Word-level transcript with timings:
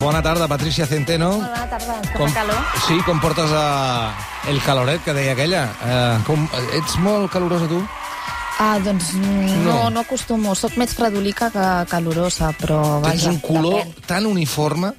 Bona 0.00 0.22
tarda, 0.22 0.46
Patricia 0.46 0.86
Centeno. 0.86 1.32
Bona 1.40 1.66
tarda, 1.68 1.96
com 2.14 2.20
Com- 2.22 2.32
calor? 2.32 2.58
Sí, 2.86 3.00
com 3.04 3.18
portes 3.18 3.50
uh, 3.50 4.12
el 4.46 4.60
caloret 4.62 5.02
que 5.02 5.10
deia 5.12 5.32
aquella? 5.34 5.64
Uh, 5.82 6.20
com, 6.22 6.44
ets 6.78 6.94
molt 7.02 7.26
calorosa, 7.32 7.66
tu? 7.66 7.80
Ah, 8.62 8.76
doncs 8.78 9.08
mm, 9.16 9.56
No. 9.64 9.72
no, 9.72 9.90
no 9.96 10.04
acostumo. 10.06 10.54
Soc 10.54 10.76
més 10.78 10.94
fredolica 10.94 11.48
que 11.50 11.64
calorosa, 11.90 12.52
però 12.60 12.78
vaja, 13.02 13.10
Tens 13.16 13.26
un 13.26 13.40
color 13.42 13.80
depèn. 13.80 14.06
tan 14.06 14.26
uniforme. 14.30 14.92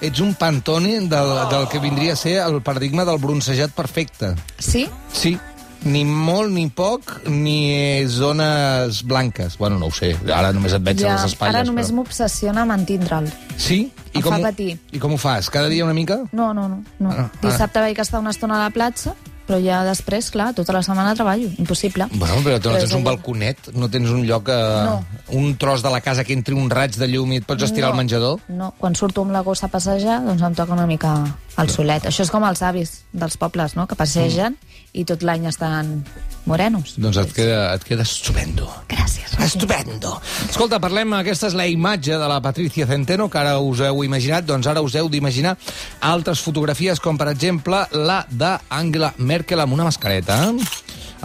Ets 0.00 0.24
un 0.24 0.32
pantone 0.40 1.02
del, 1.04 1.34
del 1.52 1.68
que 1.68 1.78
vindria 1.78 2.14
a 2.14 2.16
ser 2.16 2.38
el 2.40 2.62
paradigma 2.64 3.04
del 3.04 3.18
bronzejat 3.20 3.76
perfecte. 3.76 4.32
Sí? 4.56 4.88
Sí, 5.12 5.36
ni 5.84 6.04
molt 6.08 6.52
ni 6.54 6.66
poc, 6.72 7.12
ni 7.28 8.06
zones 8.08 9.02
blanques. 9.06 9.58
Bueno, 9.58 9.78
no 9.78 9.90
ho 9.90 9.94
sé, 9.94 10.14
ara 10.32 10.52
només 10.56 10.74
et 10.76 10.82
veig 10.82 11.04
a 11.04 11.14
les 11.14 11.28
espatlles. 11.32 11.54
ara 11.54 11.64
només 11.68 11.90
però... 11.90 12.00
m'obsessiona 12.00 12.66
mantindre'l. 12.68 13.30
Sí? 13.56 13.90
I 14.16 14.22
com, 14.24 14.32
fa 14.32 14.48
patir. 14.48 14.78
I 14.96 15.00
com 15.02 15.14
ho 15.14 15.20
fas? 15.20 15.50
Cada 15.52 15.68
dia 15.68 15.84
una 15.84 15.94
mica? 15.94 16.22
No, 16.32 16.52
no, 16.56 16.68
no. 16.68 16.82
no. 16.98 17.10
Ah, 17.12 17.26
ah. 17.26 17.40
Dissabte 17.42 17.84
vaig 17.84 18.00
estar 18.00 18.20
una 18.22 18.32
estona 18.32 18.56
a 18.60 18.64
la 18.64 18.70
platja, 18.74 19.14
però 19.46 19.58
ja 19.62 19.82
després, 19.86 20.30
clar, 20.34 20.52
tota 20.54 20.74
la 20.74 20.82
setmana 20.82 21.14
treballo. 21.14 21.48
Impossible. 21.58 22.08
Bueno, 22.12 22.40
però 22.44 22.60
tu 22.60 22.70
no 22.70 22.78
tens 22.78 22.92
un 22.98 23.04
balconet, 23.04 23.70
no 23.74 23.88
tens 23.88 24.10
un 24.10 24.26
lloc, 24.26 24.48
eh, 24.48 24.84
No. 24.86 25.04
un 25.38 25.56
tros 25.56 25.82
de 25.82 25.90
la 25.90 26.00
casa 26.00 26.24
que 26.24 26.32
entri 26.32 26.54
un 26.54 26.68
raig 26.70 26.96
de 26.96 27.06
llum 27.08 27.32
i 27.32 27.36
et 27.36 27.46
pots 27.46 27.62
estirar 27.62 27.88
no, 27.88 27.94
al 27.94 27.98
menjador? 27.98 28.40
No, 28.48 28.74
quan 28.78 28.94
surto 28.94 29.22
amb 29.22 29.32
la 29.32 29.42
gossa 29.42 29.66
a 29.66 29.70
passejar, 29.70 30.20
doncs 30.24 30.42
em 30.42 30.54
toca 30.54 30.72
una 30.72 30.86
mica 30.86 31.14
el 31.56 31.70
solet. 31.70 32.04
Això 32.04 32.22
és 32.26 32.30
com 32.30 32.44
els 32.44 32.62
avis 32.62 33.04
dels 33.12 33.36
pobles, 33.36 33.76
no?, 33.76 33.86
que 33.86 33.94
passegen 33.96 34.56
i 34.92 35.04
tot 35.04 35.22
l'any 35.22 35.46
estan 35.46 36.04
morenos. 36.46 36.94
Doncs 36.96 37.16
et 37.22 37.32
queda, 37.32 37.74
et 37.74 37.84
queda 37.84 38.02
estupendo. 38.02 38.68
Gràcies. 38.88 39.30
gràcies. 39.36 39.56
Estupendo. 39.56 40.20
Escolta, 40.48 40.78
parlem, 40.80 41.12
aquesta 41.14 41.48
és 41.48 41.54
la 41.54 41.66
imatge 41.66 42.16
de 42.16 42.28
la 42.28 42.40
Patricia 42.40 42.86
Centeno, 42.86 43.28
que 43.30 43.38
ara 43.38 43.58
us 43.60 43.80
heu 43.80 44.02
imaginat, 44.04 44.44
doncs 44.44 44.66
ara 44.66 44.80
us 44.82 44.94
heu 44.96 45.08
d'imaginar 45.08 45.56
altres 46.00 46.40
fotografies, 46.40 47.00
com 47.00 47.18
per 47.18 47.28
exemple 47.28 47.86
la 47.92 48.24
d'Angela 48.30 49.12
Merkel 49.18 49.35
amb 49.44 49.74
una 49.74 49.84
mascareta. 49.84 50.52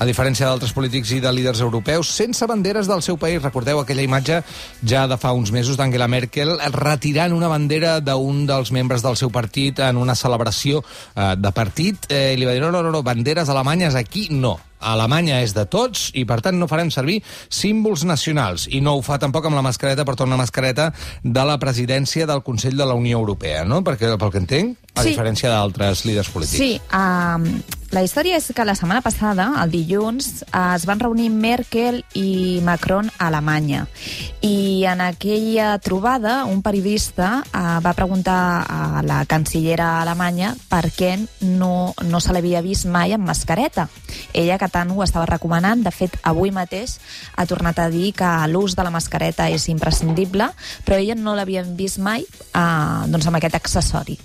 A 0.02 0.06
diferència 0.08 0.48
d'altres 0.48 0.72
polítics 0.74 1.12
i 1.12 1.20
de 1.22 1.32
líders 1.32 1.60
europeus, 1.62 2.10
sense 2.10 2.48
banderes 2.48 2.88
del 2.88 3.04
seu 3.04 3.18
país. 3.22 3.42
Recordeu 3.44 3.80
aquella 3.80 4.02
imatge 4.02 4.40
ja 4.88 5.06
de 5.08 5.18
fa 5.20 5.34
uns 5.36 5.52
mesos 5.52 5.78
d'Angela 5.78 6.08
Merkel 6.08 6.56
retirant 6.74 7.36
una 7.36 7.52
bandera 7.52 8.00
d'un 8.00 8.46
dels 8.48 8.72
membres 8.72 9.04
del 9.04 9.20
seu 9.20 9.30
partit 9.30 9.80
en 9.80 10.00
una 10.02 10.16
celebració 10.16 10.82
eh, 10.82 11.36
de 11.38 11.52
partit. 11.52 12.08
Eh, 12.10 12.34
i 12.34 12.40
li 12.40 12.50
va 12.50 12.56
dir, 12.56 12.64
no, 12.64 12.72
no, 12.72 12.84
no, 12.90 13.04
banderes 13.04 13.50
alemanyes 13.50 13.96
aquí 13.96 14.30
no. 14.32 14.58
Alemanya 14.82 15.42
és 15.46 15.54
de 15.54 15.66
tots 15.66 16.10
i, 16.14 16.26
per 16.26 16.42
tant, 16.42 16.58
no 16.60 16.68
farem 16.68 16.92
servir 16.92 17.22
símbols 17.50 18.04
nacionals. 18.08 18.68
I 18.72 18.82
no 18.82 18.98
ho 18.98 19.02
fa 19.06 19.20
tampoc 19.22 19.46
amb 19.46 19.56
la 19.56 19.66
mascareta, 19.66 20.06
porta 20.06 20.28
una 20.28 20.40
mascareta 20.40 20.92
de 21.24 21.46
la 21.46 21.58
presidència 21.62 22.28
del 22.28 22.44
Consell 22.44 22.78
de 22.78 22.86
la 22.86 22.98
Unió 22.98 23.20
Europea, 23.20 23.66
no? 23.66 23.82
Perquè, 23.86 24.18
pel 24.18 24.32
que 24.32 24.42
entenc, 24.42 24.78
a 24.94 25.04
Sí. 25.04 25.14
diferència 25.14 25.50
d'altres 25.50 26.04
líders 26.06 26.30
polítics. 26.30 26.58
Sí, 26.58 26.82
um, 26.92 27.46
la 27.92 28.04
història 28.04 28.38
és 28.38 28.52
que 28.56 28.66
la 28.66 28.76
setmana 28.76 29.02
passada, 29.02 29.50
el 29.64 29.72
dilluns, 29.72 30.44
es 30.44 30.86
van 30.88 31.00
reunir 31.00 31.30
Merkel 31.32 32.04
i 32.14 32.60
Macron 32.64 33.10
a 33.18 33.28
Alemanya. 33.28 33.86
I 34.42 34.84
en 34.88 35.02
aquella 35.02 35.78
trobada, 35.80 36.46
un 36.46 36.62
periodista 36.62 37.44
uh, 37.54 37.80
va 37.84 37.94
preguntar 37.94 38.66
a 38.68 39.02
la 39.04 39.26
cancillera 39.26 40.02
alemanya 40.02 40.56
per 40.70 40.92
què 40.92 41.14
no, 41.42 41.94
no 42.04 42.20
se 42.20 42.34
l'havia 42.36 42.64
vist 42.64 42.88
mai 42.88 43.16
amb 43.16 43.28
mascareta. 43.28 43.88
Ella, 44.34 44.58
que 44.58 44.71
tant 44.72 44.92
ho 44.92 45.04
estava 45.04 45.28
recomanant, 45.30 45.84
de 45.84 45.92
fet, 45.94 46.18
avui 46.28 46.52
mateix 46.56 46.98
ha 47.36 47.46
tornat 47.50 47.80
a 47.80 47.90
dir 47.92 48.12
que 48.18 48.30
l'ús 48.52 48.76
de 48.78 48.86
la 48.86 48.94
mascareta 48.94 49.50
és 49.52 49.68
imprescindible, 49.72 50.50
però 50.86 51.00
ella 51.00 51.16
no 51.20 51.36
l'havia 51.36 51.64
vist 51.64 52.00
mai 52.00 52.24
uh, 52.24 53.08
doncs 53.12 53.28
amb 53.28 53.40
aquest 53.40 53.58
accessori. 53.60 54.18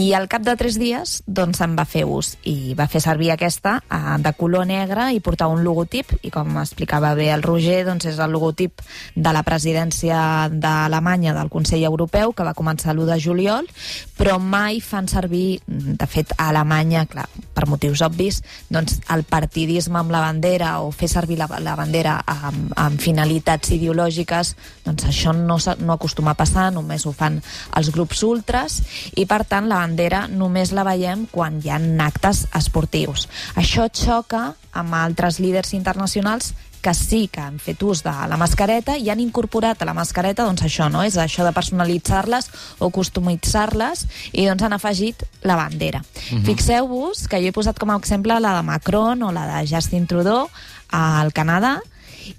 I 0.00 0.12
al 0.14 0.28
cap 0.30 0.44
de 0.46 0.54
tres 0.56 0.78
dies 0.78 1.20
doncs 1.26 1.60
en 1.64 1.74
va 1.76 1.84
fer 1.88 2.04
ús 2.08 2.36
i 2.48 2.74
va 2.78 2.86
fer 2.88 3.02
servir 3.02 3.32
aquesta 3.32 3.80
eh, 3.82 4.16
de 4.22 4.32
color 4.38 4.66
negre 4.68 5.08
i 5.12 5.20
portar 5.20 5.50
un 5.50 5.64
logotip 5.64 6.12
i 6.22 6.30
com 6.32 6.56
explicava 6.60 7.10
bé 7.18 7.30
el 7.34 7.42
Roger 7.42 7.82
doncs 7.88 8.06
és 8.12 8.20
el 8.22 8.32
logotip 8.32 8.84
de 9.16 9.32
la 9.34 9.42
presidència 9.46 10.48
d'Alemanya 10.52 11.34
del 11.36 11.50
Consell 11.52 11.84
Europeu 11.88 12.32
que 12.32 12.46
va 12.46 12.54
començar 12.56 12.94
l'1 12.94 13.10
de 13.10 13.18
juliol 13.20 13.68
però 14.16 14.38
mai 14.40 14.80
fan 14.80 15.08
servir 15.10 15.60
de 15.66 16.06
fet 16.06 16.32
a 16.36 16.48
Alemanya, 16.50 17.04
clar, 17.10 17.26
per 17.54 17.66
motius 17.68 18.04
obvis 18.06 18.40
doncs 18.70 19.00
el 19.10 19.24
partidisme 19.70 20.00
amb 20.00 20.10
la 20.10 20.20
bandera 20.20 20.80
o 20.82 20.90
fer 20.90 21.06
servir 21.08 21.36
la, 21.38 21.46
la 21.62 21.76
bandera 21.78 22.16
amb, 22.26 22.72
amb 22.74 22.98
finalitats 22.98 23.70
ideològiques 23.70 24.56
doncs 24.82 25.04
això 25.06 25.30
no, 25.32 25.58
no 25.78 25.92
acostuma 25.94 26.32
a 26.32 26.38
passar, 26.38 26.72
només 26.74 27.06
ho 27.06 27.12
fan 27.12 27.38
els 27.78 27.90
grups 27.94 28.24
ultras 28.26 28.80
i 29.14 29.26
per 29.30 29.44
tant 29.46 29.68
la 29.70 29.78
bandera 29.84 30.26
només 30.26 30.72
la 30.74 30.82
veiem 30.82 31.28
quan 31.30 31.60
hi 31.62 31.70
ha 31.70 31.78
actes 32.02 32.48
esportius. 32.56 33.28
Això 33.54 33.86
xoca 33.86 34.54
amb 34.74 34.94
altres 34.94 35.38
líders 35.38 35.72
internacionals 35.78 36.52
que 36.80 36.94
sí 36.96 37.28
que 37.28 37.42
han 37.44 37.58
fet 37.62 37.82
ús 37.82 38.02
de 38.04 38.12
la 38.30 38.38
mascareta 38.40 38.96
i 38.98 39.10
han 39.12 39.20
incorporat 39.20 39.80
a 39.82 39.88
la 39.88 39.94
mascareta 39.96 40.46
doncs 40.48 40.64
això, 40.66 40.88
no? 40.92 41.04
És 41.06 41.18
això 41.20 41.44
de 41.46 41.54
personalitzar-les 41.56 42.50
o 42.80 42.90
customitzar-les 42.90 44.06
i 44.32 44.46
doncs 44.48 44.66
han 44.66 44.76
afegit 44.76 45.24
la 45.46 45.58
bandera. 45.60 46.02
Fixeu-vos 46.46 47.26
que 47.28 47.40
jo 47.42 47.50
he 47.50 47.56
posat 47.56 47.78
com 47.78 47.92
a 47.92 47.98
exemple 48.00 48.38
la 48.40 48.56
de 48.58 48.66
Macron 48.66 49.22
o 49.22 49.32
la 49.32 49.46
de 49.52 49.64
Justin 49.70 50.06
Trudeau 50.10 50.48
al 50.90 51.34
Canadà 51.36 51.78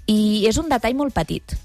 i 0.06 0.46
és 0.48 0.58
un 0.58 0.68
detall 0.72 0.98
molt 0.98 1.14
petit 1.14 1.56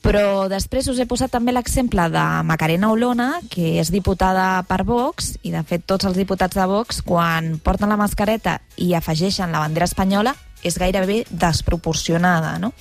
però 0.00 0.48
després 0.48 0.88
us 0.88 0.98
he 1.00 1.06
posat 1.08 1.32
també 1.32 1.52
l'exemple 1.52 2.06
de 2.12 2.24
Macarena 2.48 2.90
Olona, 2.92 3.28
que 3.52 3.76
és 3.80 3.90
diputada 3.92 4.62
per 4.68 4.82
Vox, 4.88 5.34
i 5.44 5.52
de 5.52 5.60
fet 5.68 5.84
tots 5.84 6.08
els 6.08 6.16
diputats 6.16 6.56
de 6.56 6.66
Vox, 6.68 7.02
quan 7.04 7.58
porten 7.62 7.92
la 7.92 8.00
mascareta 8.00 8.58
i 8.80 8.94
afegeixen 8.96 9.52
la 9.52 9.60
bandera 9.60 9.88
espanyola, 9.88 10.34
és 10.62 10.76
gairebé 10.78 11.24
desproporcionada, 11.30 12.58
no? 12.58 12.72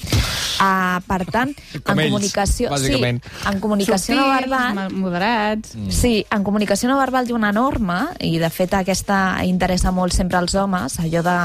Uh, 0.59 0.99
per 1.07 1.23
tant, 1.31 1.53
Com 1.83 1.93
en 1.95 2.01
ells, 2.03 2.11
comunicació... 2.11 2.69
bàsicament. 2.73 3.21
Sí, 3.23 3.47
en 3.47 3.59
comunicació 3.63 4.15
no 4.17 4.27
verbal... 4.33 4.89
moderats. 4.91 5.75
Mm. 5.75 5.91
Sí, 5.95 6.13
en 6.35 6.43
comunicació 6.43 6.89
no 6.89 6.97
verbal 6.99 7.29
hi 7.29 7.33
ha 7.33 7.37
una 7.37 7.51
norma, 7.55 7.99
i 8.19 8.33
de 8.41 8.49
fet 8.51 8.73
aquesta 8.75 9.39
interessa 9.47 9.91
molt 9.95 10.13
sempre 10.15 10.37
als 10.39 10.55
homes, 10.59 10.97
allò 10.99 11.21
de 11.23 11.37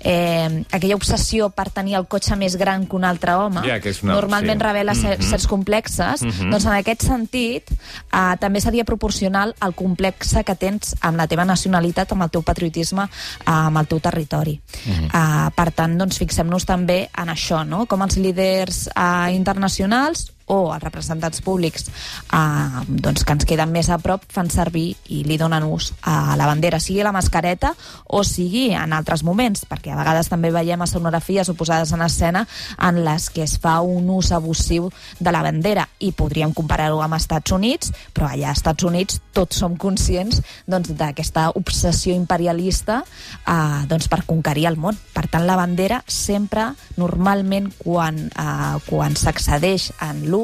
eh, 0.00 0.64
aquella 0.70 0.96
obsessió 0.98 1.48
per 1.50 1.70
tenir 1.74 1.96
el 1.98 2.06
cotxe 2.10 2.36
més 2.36 2.56
gran 2.60 2.86
que 2.86 2.96
un 2.98 3.04
altre 3.08 3.34
home, 3.40 3.62
Ja, 3.66 3.78
que 3.80 3.90
és 3.94 4.02
una- 4.02 4.14
normalment 4.18 4.60
sí. 4.60 4.64
revela 4.66 4.94
cer 4.94 5.16
certs 5.24 5.46
complexes, 5.48 6.22
doncs 6.22 6.64
en 6.68 6.72
aquest 6.76 7.06
sentit 7.08 7.70
eh, 7.72 8.36
també 8.40 8.60
seria 8.60 8.84
proporcional 8.84 9.54
al 9.60 9.74
complexe 9.74 10.44
que 10.44 10.54
tens 10.56 10.94
amb 11.00 11.16
la 11.16 11.26
teva 11.26 11.44
nacionalitat, 11.48 12.12
amb 12.12 12.26
el 12.28 12.30
teu 12.36 12.42
patriotisme, 12.42 13.08
eh, 13.08 13.42
amb 13.48 13.78
el 13.80 13.86
teu 13.88 14.00
territori. 14.00 14.60
eh, 14.88 15.48
per 15.54 15.70
tant, 15.78 15.94
doncs 16.00 16.18
fixem-nos 16.20 16.66
també 16.68 17.04
en 17.22 17.30
això, 17.32 17.62
no? 17.66 17.84
com 17.90 18.02
els 18.06 18.18
líders 18.20 18.86
eh, 18.90 19.30
internacionals 19.36 20.26
o 20.48 20.72
els 20.74 20.82
representants 20.82 21.42
públics 21.44 21.88
eh, 21.88 22.84
doncs 22.88 23.24
que 23.24 23.36
ens 23.36 23.46
queden 23.48 23.72
més 23.72 23.90
a 23.92 23.98
prop 24.02 24.24
fan 24.32 24.50
servir 24.52 24.90
i 25.14 25.22
li 25.28 25.38
donen 25.40 25.66
ús 25.68 25.92
a 26.08 26.36
la 26.38 26.48
bandera, 26.48 26.80
sigui 26.80 27.04
la 27.04 27.14
mascareta 27.14 27.74
o 28.06 28.22
sigui 28.24 28.68
en 28.76 28.94
altres 28.96 29.24
moments, 29.24 29.64
perquè 29.68 29.92
a 29.92 29.98
vegades 29.98 30.30
també 30.32 30.50
veiem 30.54 30.82
escenografies 30.84 31.48
o 31.48 31.56
posades 31.58 31.92
en 31.92 32.04
escena 32.04 32.46
en 32.88 33.02
les 33.04 33.28
que 33.34 33.44
es 33.44 33.58
fa 33.60 33.78
un 33.84 34.08
ús 34.10 34.32
abusiu 34.32 34.88
de 35.18 35.34
la 35.34 35.42
bandera 35.44 35.86
i 36.00 36.12
podríem 36.16 36.54
comparar-ho 36.56 37.02
amb 37.04 37.18
Estats 37.18 37.52
Units, 37.54 37.92
però 38.14 38.30
allà 38.32 38.52
als 38.52 38.62
Estats 38.62 38.86
Units 38.88 39.20
tots 39.36 39.60
som 39.60 39.76
conscients 39.78 40.40
doncs, 40.66 40.92
d'aquesta 40.98 41.48
obsessió 41.58 42.14
imperialista 42.16 43.02
eh, 43.04 43.84
doncs, 43.90 44.08
per 44.10 44.24
conquerir 44.26 44.66
el 44.70 44.78
món. 44.80 44.96
Per 45.14 45.26
tant, 45.30 45.46
la 45.46 45.58
bandera 45.58 46.00
sempre, 46.06 46.70
normalment, 46.98 47.70
quan, 47.78 48.24
eh, 48.28 48.76
quan 48.88 49.16
s'accedeix 49.18 49.90
en 50.08 50.24
l'ús 50.30 50.37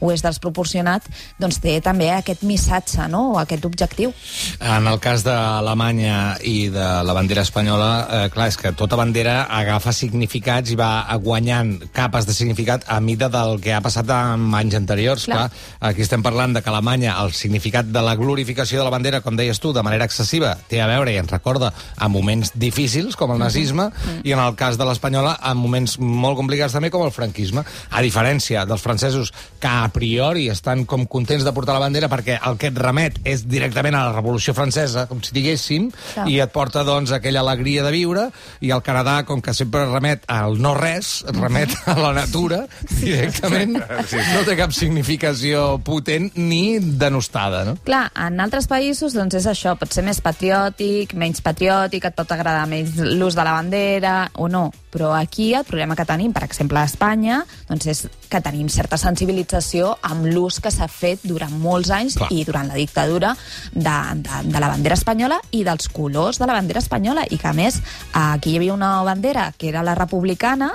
o 0.00 0.12
és 0.14 0.22
desproporcionat, 0.24 1.06
doncs 1.40 1.60
té 1.62 1.78
també 1.84 2.10
aquest 2.14 2.44
missatge 2.46 3.08
no? 3.10 3.32
o 3.34 3.38
aquest 3.40 3.66
objectiu. 3.68 4.14
En 4.60 4.86
el 4.90 5.00
cas 5.02 5.24
d'Alemanya 5.26 6.38
i 6.46 6.70
de 6.72 6.88
la 7.06 7.16
bandera 7.16 7.44
espanyola, 7.46 7.90
eh, 8.00 8.22
clar, 8.32 8.48
és 8.52 8.58
que 8.60 8.72
tota 8.76 8.98
bandera 9.00 9.42
agafa 9.50 9.92
significats 9.96 10.70
i 10.70 10.78
va 10.78 10.90
guanyant 11.20 11.76
capes 11.96 12.26
de 12.28 12.36
significat 12.36 12.86
a 12.88 13.00
mida 13.00 13.30
del 13.32 13.58
que 13.62 13.74
ha 13.74 13.82
passat 13.84 14.08
en 14.14 14.48
anys 14.54 14.78
anteriors. 14.78 15.26
Clar. 15.26 15.40
Clar. 15.40 15.50
aquí 15.90 16.02
estem 16.02 16.22
parlant 16.22 16.54
de 16.54 16.62
que 16.62 16.70
Alemanya 16.70 17.14
el 17.22 17.32
significat 17.36 17.88
de 17.88 18.02
la 18.04 18.14
glorificació 18.18 18.80
de 18.80 18.84
la 18.84 18.92
bandera, 18.92 19.20
com 19.24 19.36
deies 19.36 19.60
tu, 19.60 19.72
de 19.72 19.82
manera 19.82 20.06
excessiva, 20.08 20.54
té 20.68 20.80
a 20.82 20.88
veure 20.90 21.12
i 21.12 21.18
ens 21.20 21.30
recorda 21.32 21.72
a 21.96 22.08
moments 22.08 22.52
difícils, 22.54 23.16
com 23.16 23.32
el 23.34 23.40
nazisme, 23.40 23.90
i 24.24 24.34
en 24.34 24.42
el 24.42 24.56
cas 24.58 24.78
de 24.78 24.86
l'espanyola, 24.88 25.36
a 25.40 25.54
moments 25.54 25.98
molt 25.98 26.38
complicats 26.38 26.76
també, 26.76 26.90
com 26.92 27.04
el 27.06 27.14
franquisme. 27.14 27.64
A 27.90 28.02
diferència 28.04 28.66
dels 28.68 28.84
francesos, 28.84 29.32
que 29.60 29.68
a 29.68 29.88
priori 29.92 30.48
estan 30.48 30.86
com 30.88 31.04
contents 31.06 31.44
de 31.44 31.52
portar 31.52 31.76
la 31.76 31.84
bandera 31.84 32.08
perquè 32.10 32.38
el 32.48 32.56
que 32.58 32.70
et 32.72 32.78
remet 32.80 33.20
és 33.28 33.44
directament 33.46 33.94
a 33.94 34.06
la 34.08 34.14
Revolució 34.16 34.54
Francesa, 34.56 35.04
com 35.06 35.20
si 35.22 35.34
diguéssim, 35.36 35.90
Clar. 36.14 36.26
i 36.32 36.40
et 36.40 36.52
porta, 36.54 36.82
doncs, 36.86 37.12
aquella 37.12 37.42
alegria 37.44 37.84
de 37.84 37.92
viure, 37.92 38.26
i 38.64 38.72
el 38.72 38.82
Canadà, 38.82 39.20
com 39.28 39.42
que 39.44 39.54
sempre 39.54 39.84
remet 39.90 40.24
al 40.32 40.56
no 40.62 40.72
res, 40.78 41.20
et 41.28 41.36
remet 41.36 41.76
a 41.92 41.96
la 42.00 42.14
natura, 42.16 42.62
directament, 42.96 43.76
no 43.76 44.44
té 44.48 44.56
cap 44.58 44.72
significació 44.76 45.76
potent 45.84 46.30
ni 46.40 46.80
denostada, 46.80 47.62
no? 47.68 47.76
Clar, 47.84 48.06
en 48.16 48.40
altres 48.40 48.68
països 48.70 49.14
doncs 49.16 49.36
és 49.42 49.50
això, 49.50 49.76
pot 49.78 49.92
ser 49.92 50.06
més 50.06 50.22
patriòtic, 50.24 51.12
menys 51.20 51.44
patriòtic, 51.44 52.08
et 52.08 52.16
pot 52.16 52.32
agradar 52.32 52.64
més 52.70 52.96
l'ús 52.96 53.36
de 53.36 53.44
la 53.44 53.58
bandera 53.58 54.16
o 54.40 54.48
no, 54.48 54.70
però 54.90 55.12
aquí 55.16 55.52
el 55.54 55.68
problema 55.68 55.96
que 55.98 56.08
tenim, 56.08 56.32
per 56.32 56.46
exemple, 56.48 56.80
a 56.80 56.88
Espanya, 56.88 57.44
doncs 57.68 57.92
és 57.92 58.06
que 58.30 58.40
tenim 58.44 58.68
certa 58.70 58.96
sensibilització 59.00 59.96
amb 60.06 60.28
l'ús 60.30 60.60
que 60.62 60.70
s'ha 60.72 60.88
fet 60.88 61.24
durant 61.26 61.52
molts 61.60 61.90
anys 61.94 62.16
Clar. 62.20 62.30
i 62.30 62.44
durant 62.46 62.70
la 62.70 62.78
dictadura 62.78 63.34
de, 63.74 63.96
de, 64.22 64.42
de 64.46 64.62
la 64.62 64.70
bandera 64.70 64.96
espanyola 64.98 65.40
i 65.50 65.64
dels 65.66 65.90
colors 65.92 66.38
de 66.38 66.46
la 66.46 66.56
bandera 66.56 66.80
espanyola 66.80 67.26
i 67.28 67.36
que, 67.36 67.48
a 67.50 67.56
més, 67.56 67.80
aquí 68.14 68.54
hi 68.54 68.60
havia 68.60 68.76
una 68.76 68.94
bandera 69.06 69.50
que 69.58 69.68
era 69.68 69.82
la 69.86 69.96
republicana, 69.98 70.70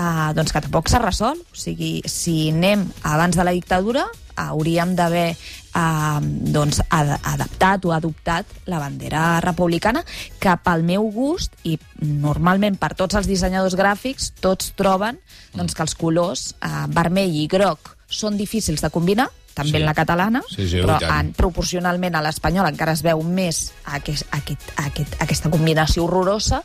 eh, 0.00 0.32
doncs 0.36 0.54
que 0.54 0.64
tampoc 0.64 0.88
s'ha 0.90 1.02
resolt. 1.02 1.44
O 1.52 1.60
sigui, 1.60 2.00
si 2.08 2.50
anem 2.54 2.86
abans 3.04 3.36
de 3.36 3.46
la 3.46 3.54
dictadura, 3.56 4.06
hauríem 4.40 4.94
d'haver 4.96 5.28
eh, 5.34 6.20
doncs, 6.54 6.80
ad 6.88 7.12
adaptat 7.18 7.84
o 7.84 7.92
adoptat 7.92 8.46
la 8.70 8.80
bandera 8.80 9.40
republicana 9.44 10.04
que 10.40 10.56
pel 10.64 10.84
meu 10.86 11.10
gust 11.14 11.56
i 11.68 11.76
normalment 12.00 12.78
per 12.80 12.94
tots 12.98 13.18
els 13.20 13.28
dissenyadors 13.28 13.76
gràfics 13.78 14.32
tots 14.40 14.72
troben 14.78 15.20
doncs, 15.54 15.74
que 15.74 15.84
els 15.84 15.96
colors 15.98 16.50
eh, 16.60 16.86
vermell 16.88 17.36
i 17.36 17.46
groc 17.50 17.96
són 18.10 18.38
difícils 18.40 18.82
de 18.82 18.90
combinar 18.90 19.28
també 19.54 19.70
Sí. 19.70 19.76
en 19.76 19.86
la 19.86 19.94
catalana, 19.94 20.42
Sí, 20.48 20.68
sí, 20.68 20.80
però 20.82 20.98
en, 21.20 21.32
proporcionalment 21.32 22.14
a 22.16 22.22
l'espanyol 22.22 22.66
encara 22.68 22.92
es 22.92 23.02
veu 23.02 23.22
més 23.22 23.72
aquest, 23.84 24.26
aquest, 24.32 24.72
aquest, 24.76 25.16
aquesta 25.22 25.50
combinació 25.50 26.04
horrorosa 26.04 26.62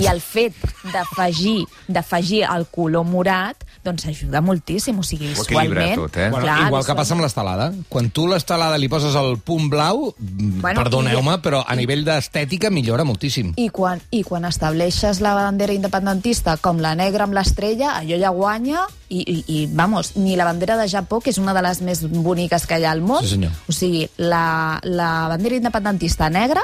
i 0.00 0.06
el 0.06 0.20
fet 0.20 0.54
d'afegir 0.92 1.64
d'afegir 1.88 2.44
el 2.44 2.66
color 2.70 3.04
morat 3.04 3.64
doncs 3.88 4.06
ajuda 4.10 4.40
moltíssim, 4.44 4.98
o 5.00 5.02
sigui, 5.02 5.32
Ho 5.34 5.42
equilibra 5.42 5.88
visualment... 5.88 5.96
tot, 6.04 6.16
eh? 6.20 6.28
Bueno, 6.30 6.44
clar, 6.46 6.66
igual 6.68 6.84
que 6.86 6.94
passa 7.00 7.16
amb 7.16 7.24
l'estelada. 7.24 7.70
Quan 7.88 8.10
tu 8.14 8.28
l'estelada 8.30 8.78
li 8.78 8.88
poses 8.92 9.16
el 9.18 9.38
punt 9.40 9.68
blau, 9.72 10.12
Bueno, 10.18 10.60
bueno, 10.62 10.82
perdoneu-me, 10.84 11.34
i- 11.38 11.42
però 11.42 11.64
a 11.66 11.74
nivell 11.78 12.04
d'estètica 12.06 12.70
millora 12.70 13.04
moltíssim. 13.08 13.54
I 13.56 13.68
quan, 13.74 14.00
I 14.12 14.22
quan 14.28 14.44
estableixes 14.48 15.20
la 15.24 15.34
bandera 15.34 15.72
independentista 15.74 16.56
com 16.62 16.78
la 16.84 16.94
negra 16.94 17.24
amb 17.24 17.34
l'estrella, 17.34 17.96
allò 17.98 18.18
ja 18.20 18.30
guanya 18.30 18.84
i, 19.08 19.22
i, 19.24 19.36
i, 19.48 19.66
vamos, 19.72 20.14
ni 20.16 20.36
la 20.36 20.44
bandera 20.44 20.76
de 20.76 20.86
Japó, 20.88 21.20
que 21.24 21.30
és 21.30 21.38
una 21.40 21.54
de 21.56 21.62
les 21.64 21.80
més 21.80 22.02
boniques 22.04 22.66
que 22.68 22.76
hi 22.78 22.84
ha 22.84 22.90
al 22.92 23.00
món, 23.00 23.22
Sí, 23.24 23.34
senyor. 23.36 23.52
o 23.68 23.72
sigui, 23.72 24.06
la, 24.18 24.78
la 24.84 25.28
bandera 25.32 25.56
independentista 25.56 26.28
negra 26.28 26.60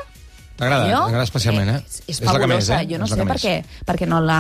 T'agrada, 0.56 0.86
t'agrada 0.86 1.24
especialment, 1.26 1.68
eh? 1.72 1.80
És, 1.88 2.02
és, 2.06 2.20
la 2.22 2.36
que 2.38 2.46
més, 2.46 2.68
fabulosa. 2.68 2.82
eh? 2.82 2.86
Jo 2.92 2.98
no 3.02 3.08
És 3.08 3.10
sé 3.16 3.24
per 3.26 3.36
què, 3.42 3.54
per 3.86 3.96
què 3.98 4.06
no, 4.06 4.20
la, 4.22 4.38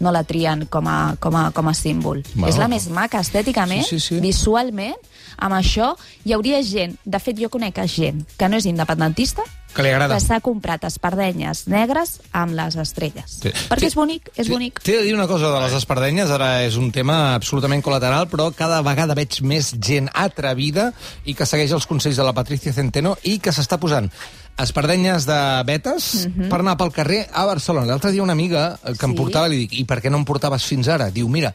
no 0.00 0.12
la 0.14 0.22
trien 0.24 0.66
com 0.70 0.86
a, 0.86 1.16
com 1.18 1.34
a, 1.34 1.50
com 1.56 1.66
a 1.68 1.74
símbol. 1.74 2.22
Bueno. 2.34 2.48
és 2.52 2.58
la 2.60 2.68
més 2.70 2.86
maca 2.88 3.18
estèticament, 3.24 3.82
Sí, 3.84 3.98
sí, 3.98 4.14
sí. 4.16 4.20
visualment, 4.22 4.94
amb 5.38 5.54
això 5.58 5.94
hi 6.24 6.32
hauria 6.36 6.62
gent, 6.62 6.94
de 7.04 7.18
fet 7.18 7.36
jo 7.42 7.50
conec 7.50 7.78
a 7.82 7.86
gent 7.90 8.22
que 8.38 8.48
no 8.48 8.56
és 8.56 8.66
independentista, 8.70 9.42
Que 9.76 9.84
li 9.84 9.90
agrada. 9.92 10.16
que 10.16 10.24
s'ha 10.24 10.40
comprat 10.40 10.82
espardenyes 10.88 11.66
negres 11.68 12.16
amb 12.32 12.56
les 12.56 12.74
estrelles. 12.80 13.36
Sí. 13.42 13.52
Perquè 13.68 13.90
és 13.90 13.94
bonic, 13.98 14.30
és 14.40 14.48
bonic. 14.48 14.80
T'he 14.82 14.96
de 14.98 15.04
dir 15.04 15.12
una 15.14 15.28
cosa 15.28 15.50
de 15.52 15.60
les 15.66 15.76
espardenyes, 15.76 16.30
ara 16.32 16.62
és 16.64 16.78
un 16.80 16.88
tema 16.94 17.34
absolutament 17.36 17.84
col·lateral, 17.84 18.26
però 18.32 18.48
cada 18.56 18.80
vegada 18.86 19.14
veig 19.14 19.42
més 19.44 19.74
gent 19.78 20.08
atrevida 20.14 20.90
i 21.28 21.34
que 21.36 21.44
segueix 21.46 21.76
els 21.76 21.86
consells 21.86 22.16
de 22.16 22.24
la 22.24 22.32
Patricia 22.32 22.72
Centeno 22.72 23.16
i 23.28 23.36
que 23.38 23.52
s'està 23.52 23.76
posant 23.78 24.08
espardenyes 24.56 25.26
de 25.28 25.38
vetes 25.68 26.06
per 26.48 26.60
anar 26.62 26.78
pel 26.80 26.92
carrer 26.96 27.26
a 27.28 27.44
Barcelona. 27.44 27.90
L'altre 27.90 28.10
dia 28.14 28.22
una 28.24 28.32
amiga 28.32 28.78
que 28.98 29.04
em 29.04 29.12
Sí. 29.12 29.16
portava, 29.18 29.48
li 29.48 29.58
dic, 29.66 29.74
i 29.80 29.84
per 29.84 30.00
què 30.00 30.10
no 30.10 30.16
em 30.16 30.24
portaves 30.24 30.64
fins 30.64 30.88
ara? 30.88 31.10
Diu, 31.10 31.28
mira, 31.28 31.52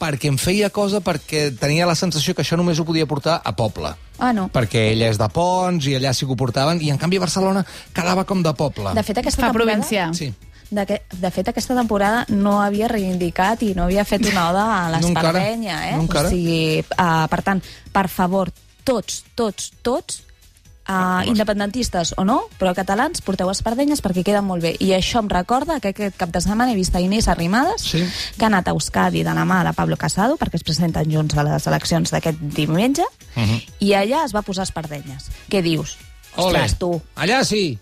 perquè 0.00 0.30
em 0.30 0.38
feia 0.40 0.70
cosa 0.72 1.02
perquè 1.04 1.50
tenia 1.60 1.88
la 1.88 1.96
sensació 1.98 2.34
que 2.34 2.44
això 2.44 2.56
només 2.58 2.80
ho 2.80 2.86
podia 2.88 3.08
portar 3.10 3.40
a 3.44 3.52
poble. 3.56 3.92
Ah, 4.20 4.32
no. 4.36 4.48
Perquè 4.52 4.90
ella 4.92 5.10
és 5.12 5.18
de 5.20 5.28
Pons 5.32 5.86
i 5.88 5.96
allà 5.96 6.12
sí 6.16 6.26
que 6.26 6.34
ho 6.34 6.38
portaven, 6.40 6.80
i 6.84 6.90
en 6.92 7.00
canvi 7.00 7.20
a 7.20 7.24
Barcelona 7.24 7.64
quedava 7.96 8.24
com 8.28 8.42
de 8.44 8.52
poble. 8.56 8.94
De 8.96 9.04
fet, 9.04 9.20
aquesta 9.20 9.44
Fa 9.44 9.50
temporada... 9.50 9.76
província. 9.76 10.08
Sí. 10.16 10.32
De, 10.70 10.84
que, 10.86 11.00
de 11.18 11.30
fet, 11.34 11.48
aquesta 11.50 11.74
temporada 11.74 12.24
no 12.30 12.60
havia 12.62 12.88
reivindicat 12.88 13.64
i 13.66 13.72
no 13.74 13.88
havia 13.88 14.04
fet 14.06 14.28
una 14.30 14.50
oda 14.52 14.66
a 14.70 14.80
No 14.92 14.98
l'espardenya, 14.98 15.78
eh? 15.90 15.94
No 15.96 16.06
encara. 16.06 16.30
O 16.30 16.34
sigui, 16.34 16.84
uh, 16.94 17.26
per 17.32 17.40
tant, 17.46 17.62
per 17.92 18.06
favor, 18.12 18.52
tots, 18.86 19.24
tots, 19.34 19.72
tots, 19.82 20.22
uh, 20.90 21.22
independentistes 21.30 22.14
o 22.18 22.24
no, 22.26 22.40
però 22.58 22.74
catalans, 22.74 23.22
porteu 23.22 23.48
espardenyes 23.52 24.02
perquè 24.02 24.24
queden 24.26 24.44
molt 24.44 24.62
bé. 24.64 24.74
I 24.82 24.90
això 24.96 25.22
em 25.22 25.28
recorda 25.30 25.78
que 25.80 25.92
aquest 25.94 26.16
cap 26.18 26.30
de 26.34 26.40
setmana 26.42 26.72
he 26.72 26.76
vist 26.78 26.94
a 26.96 27.00
Inés 27.00 27.28
Arrimadas, 27.28 27.82
Sí. 27.82 28.02
que 28.36 28.44
ha 28.44 28.50
anat 28.50 28.68
a 28.68 28.74
Euskadi 28.74 29.22
de 29.22 29.34
la 29.34 29.44
mà 29.44 29.62
de 29.64 29.72
Pablo 29.72 29.96
Casado, 29.96 30.36
perquè 30.36 30.56
es 30.58 30.64
presenten 30.66 31.10
junts 31.10 31.36
a 31.38 31.44
les 31.44 31.66
eleccions 31.66 32.10
d'aquest 32.10 32.38
diumenge, 32.40 33.04
Uh 33.36 33.42
-huh. 33.42 33.62
i 33.78 33.92
allà 33.92 34.24
es 34.24 34.34
va 34.34 34.42
posar 34.42 34.64
espardenyes. 34.64 35.30
Què 35.48 35.62
dius? 35.62 35.96
Ole. 36.36 36.58
Ostres, 36.58 36.78
tu, 36.78 37.00
Allà 37.16 37.44
sí. 37.44 37.78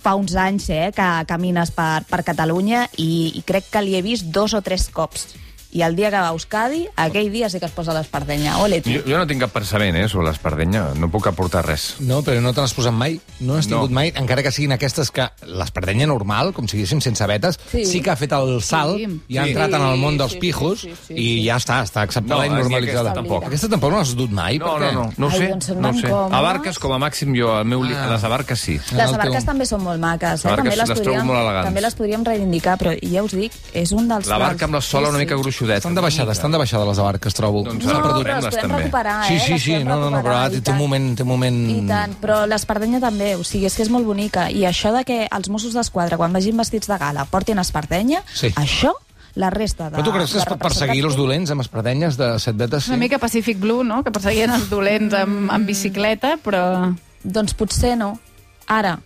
fa 0.00 0.14
uns 0.14 0.34
anys 0.36 0.68
eh, 0.70 0.92
que 0.94 1.24
camines 1.26 1.70
per, 1.70 2.04
per 2.04 2.22
Catalunya 2.24 2.88
i, 2.96 3.32
i 3.34 3.42
crec 3.42 3.64
que 3.70 3.82
li 3.82 3.94
he 3.96 4.02
vist 4.02 4.26
dos 4.26 4.54
o 4.54 4.62
tres 4.62 4.88
cops. 4.90 5.26
I 5.74 5.82
el 5.82 5.96
dia 5.98 6.08
que 6.08 6.16
va 6.22 6.28
a 6.28 6.32
Euskadi, 6.32 6.84
aquell 6.96 7.32
dia 7.34 7.48
sí 7.50 7.58
que 7.58 7.66
es 7.66 7.72
posa 7.74 7.92
l'espardenya. 7.92 8.58
Ole, 8.62 8.80
tu. 8.80 8.90
Jo, 8.94 9.00
jo 9.08 9.18
no 9.18 9.26
tinc 9.26 9.40
cap 9.42 9.50
pensament, 9.50 9.96
eh, 9.98 10.08
sobre 10.08 10.28
l'espardenya. 10.28 10.92
No 10.94 11.08
puc 11.10 11.26
aportar 11.26 11.64
res. 11.66 11.96
No, 11.98 12.20
però 12.22 12.40
no 12.40 12.52
te 12.54 12.60
n'has 12.62 12.74
posat 12.74 12.94
mai. 12.94 13.16
No 13.40 13.56
n'has 13.56 13.66
No. 13.66 13.76
tingut 13.82 13.90
mai, 13.90 14.12
encara 14.14 14.44
que 14.44 14.52
siguin 14.54 14.70
aquestes 14.72 15.10
que 15.10 15.26
l'espardenya 15.50 16.06
normal, 16.06 16.52
com 16.54 16.68
si 16.68 16.76
diguéssim 16.76 17.00
sense 17.02 17.26
vetes, 17.26 17.58
sí, 17.72 17.84
Sí. 17.84 18.00
que 18.00 18.10
ha 18.10 18.16
fet 18.16 18.32
el 18.32 18.62
salt 18.62 18.96
Sí. 18.98 19.20
i 19.28 19.38
ha 19.38 19.44
Sí. 19.44 19.50
entrat 19.50 19.72
en 19.74 19.82
el 19.82 19.98
món 19.98 20.12
Sí, 20.14 20.18
dels 20.18 20.32
sí, 20.32 20.38
pijos 20.38 20.80
sí, 20.80 20.90
sí, 20.90 20.96
sí, 21.08 21.14
i 21.14 21.38
sí. 21.40 21.44
ja 21.48 21.56
està, 21.56 21.82
està 21.82 22.02
acceptada 22.02 22.40
No, 22.40 22.46
i 22.46 22.48
normalitzada. 22.50 23.10
aquesta 23.10 23.14
tampoc. 23.14 23.44
Aquesta 23.44 23.68
tampoc 23.68 23.90
no 23.90 23.96
l'has 23.98 24.14
dut 24.14 24.30
mai, 24.30 24.58
No, 24.58 24.78
no, 24.78 24.86
què? 24.86 24.92
no, 24.92 25.12
no 25.16 25.26
ho 25.26 25.30
Ai, 25.30 25.38
sé. 25.38 25.48
doncs 25.48 25.66
són 25.66 25.80
no 25.80 25.92
sé. 25.92 26.06
còmodes. 26.08 26.32
A 26.32 26.40
barques, 26.40 26.78
com 26.78 26.92
a 26.92 26.98
màxim, 27.00 27.34
jo, 27.36 27.52
al 27.52 27.64
meu, 27.64 27.82
li- 27.82 27.94
Ah. 27.94 28.04
a 28.06 28.12
les 28.12 28.22
abarques 28.22 28.60
sí. 28.60 28.74
Les 28.92 28.92
el 28.92 29.00
abarques 29.14 29.38
teu- 29.42 29.44
també 29.46 29.66
són 29.66 29.82
molt 29.82 29.98
maques, 30.00 30.30
eh? 30.30 30.32
Les 30.34 30.44
abarques 30.46 30.64
també, 30.64 30.76
les 30.76 30.88
les 30.88 31.00
trobo 31.00 31.10
podríem, 31.18 31.26
molt 31.26 31.38
elegants. 31.40 31.64
també 31.66 31.80
les 31.80 31.94
podríem 31.94 32.24
reivindicar, 32.24 32.78
però 32.78 32.96
ja 33.02 33.22
us 33.24 33.32
dic, 33.32 33.52
és 33.72 33.90
un 33.92 34.06
dels... 34.08 34.26
La 34.28 34.38
barca 34.38 34.66
amb 34.66 34.74
la 34.74 34.80
sola 34.80 35.06
sí, 35.06 35.10
una 35.10 35.18
sí. 35.18 35.24
mica 35.24 35.34
gruixudeta. 35.64 35.78
Estan 35.82 35.94
de 35.96 36.00
baixada, 36.04 36.32
estan 36.32 36.52
de 36.52 36.58
baixada 36.60 36.84
les 36.86 36.98
abarques, 36.98 37.34
trobo. 37.34 37.62
Doncs 37.64 37.84
No, 37.84 37.90
ara 37.90 38.02
però 38.02 38.36
les 38.40 38.44
podem 38.46 38.60
també. 38.68 38.82
recuperar, 38.82 39.16
Sí, 39.28 39.34
eh? 39.34 39.40
sí, 39.40 39.58
sí, 39.58 39.72
podem 39.72 39.88
no, 39.88 39.96
no, 40.00 40.10
no, 40.10 40.22
però 40.22 40.36
ara 40.44 40.60
té 40.60 40.70
un 40.70 40.78
moment... 40.78 41.08
Té 41.16 41.22
un 41.24 41.28
moment... 41.28 41.58
I 41.70 41.78
tant, 41.88 42.14
però 42.20 42.42
l'espardenya 42.46 43.00
també, 43.00 43.34
o 43.36 43.44
sigui, 43.44 43.66
és 43.66 43.74
que 43.74 43.82
és 43.82 43.90
molt 43.90 44.04
bonica. 44.06 44.50
I 44.50 44.64
això 44.68 44.92
de 44.96 45.04
que 45.08 45.26
els 45.30 45.48
Mossos 45.50 45.74
d'Esquadra, 45.74 46.16
quan 46.20 46.32
vagin 46.32 46.56
vestits 46.56 46.86
de 46.90 46.98
gala, 46.98 47.24
portin 47.26 47.58
espardenya, 47.58 48.22
Sí. 48.34 48.52
això, 48.56 48.92
la 49.34 49.50
resta 49.50 49.88
de... 49.90 49.96
Però 49.96 50.04
tu 50.04 50.12
creus 50.14 50.32
que 50.32 50.38
es 50.38 50.44
pot 50.46 50.60
perseguir 50.62 51.02
els 51.04 51.16
dolents 51.16 51.50
amb 51.50 51.60
espardenyes 51.64 52.16
de 52.16 52.38
set 52.38 52.54
vetes? 52.56 52.86
Una 52.88 52.96
mica 53.00 53.18
Pacific 53.18 53.58
Blue, 53.58 53.82
no?, 53.82 54.02
que 54.04 54.12
perseguien 54.14 54.50
els 54.54 54.68
dolents 54.70 55.14
amb, 55.14 55.50
amb 55.50 55.66
bicicleta, 55.66 56.36
però... 56.44 56.92
Doncs 57.24 57.54
potser 57.56 57.96
no. 57.96 58.18
Ara, 58.68 58.98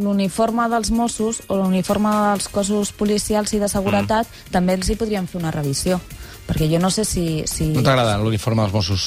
l'uniforme 0.00 0.66
dels 0.72 0.90
Mossos 0.90 1.42
o 1.48 1.58
l'uniforme 1.60 2.10
dels 2.30 2.48
cossos 2.48 2.92
policials 2.96 3.52
i 3.54 3.60
de 3.62 3.68
seguretat 3.68 4.26
Mm. 4.26 4.50
també 4.52 4.74
els 4.78 4.88
hi 4.90 4.96
podríem 4.96 5.26
fer 5.28 5.38
una 5.40 5.50
revisió. 5.54 6.00
Perquè 6.48 6.66
jo 6.72 6.80
no 6.82 6.90
sé 6.90 7.04
si... 7.04 7.44
si... 7.46 7.68
No 7.76 7.82
t'agrada 7.86 8.16
l'uniforme 8.18 8.62
dels 8.64 8.74
Mossos? 8.74 9.04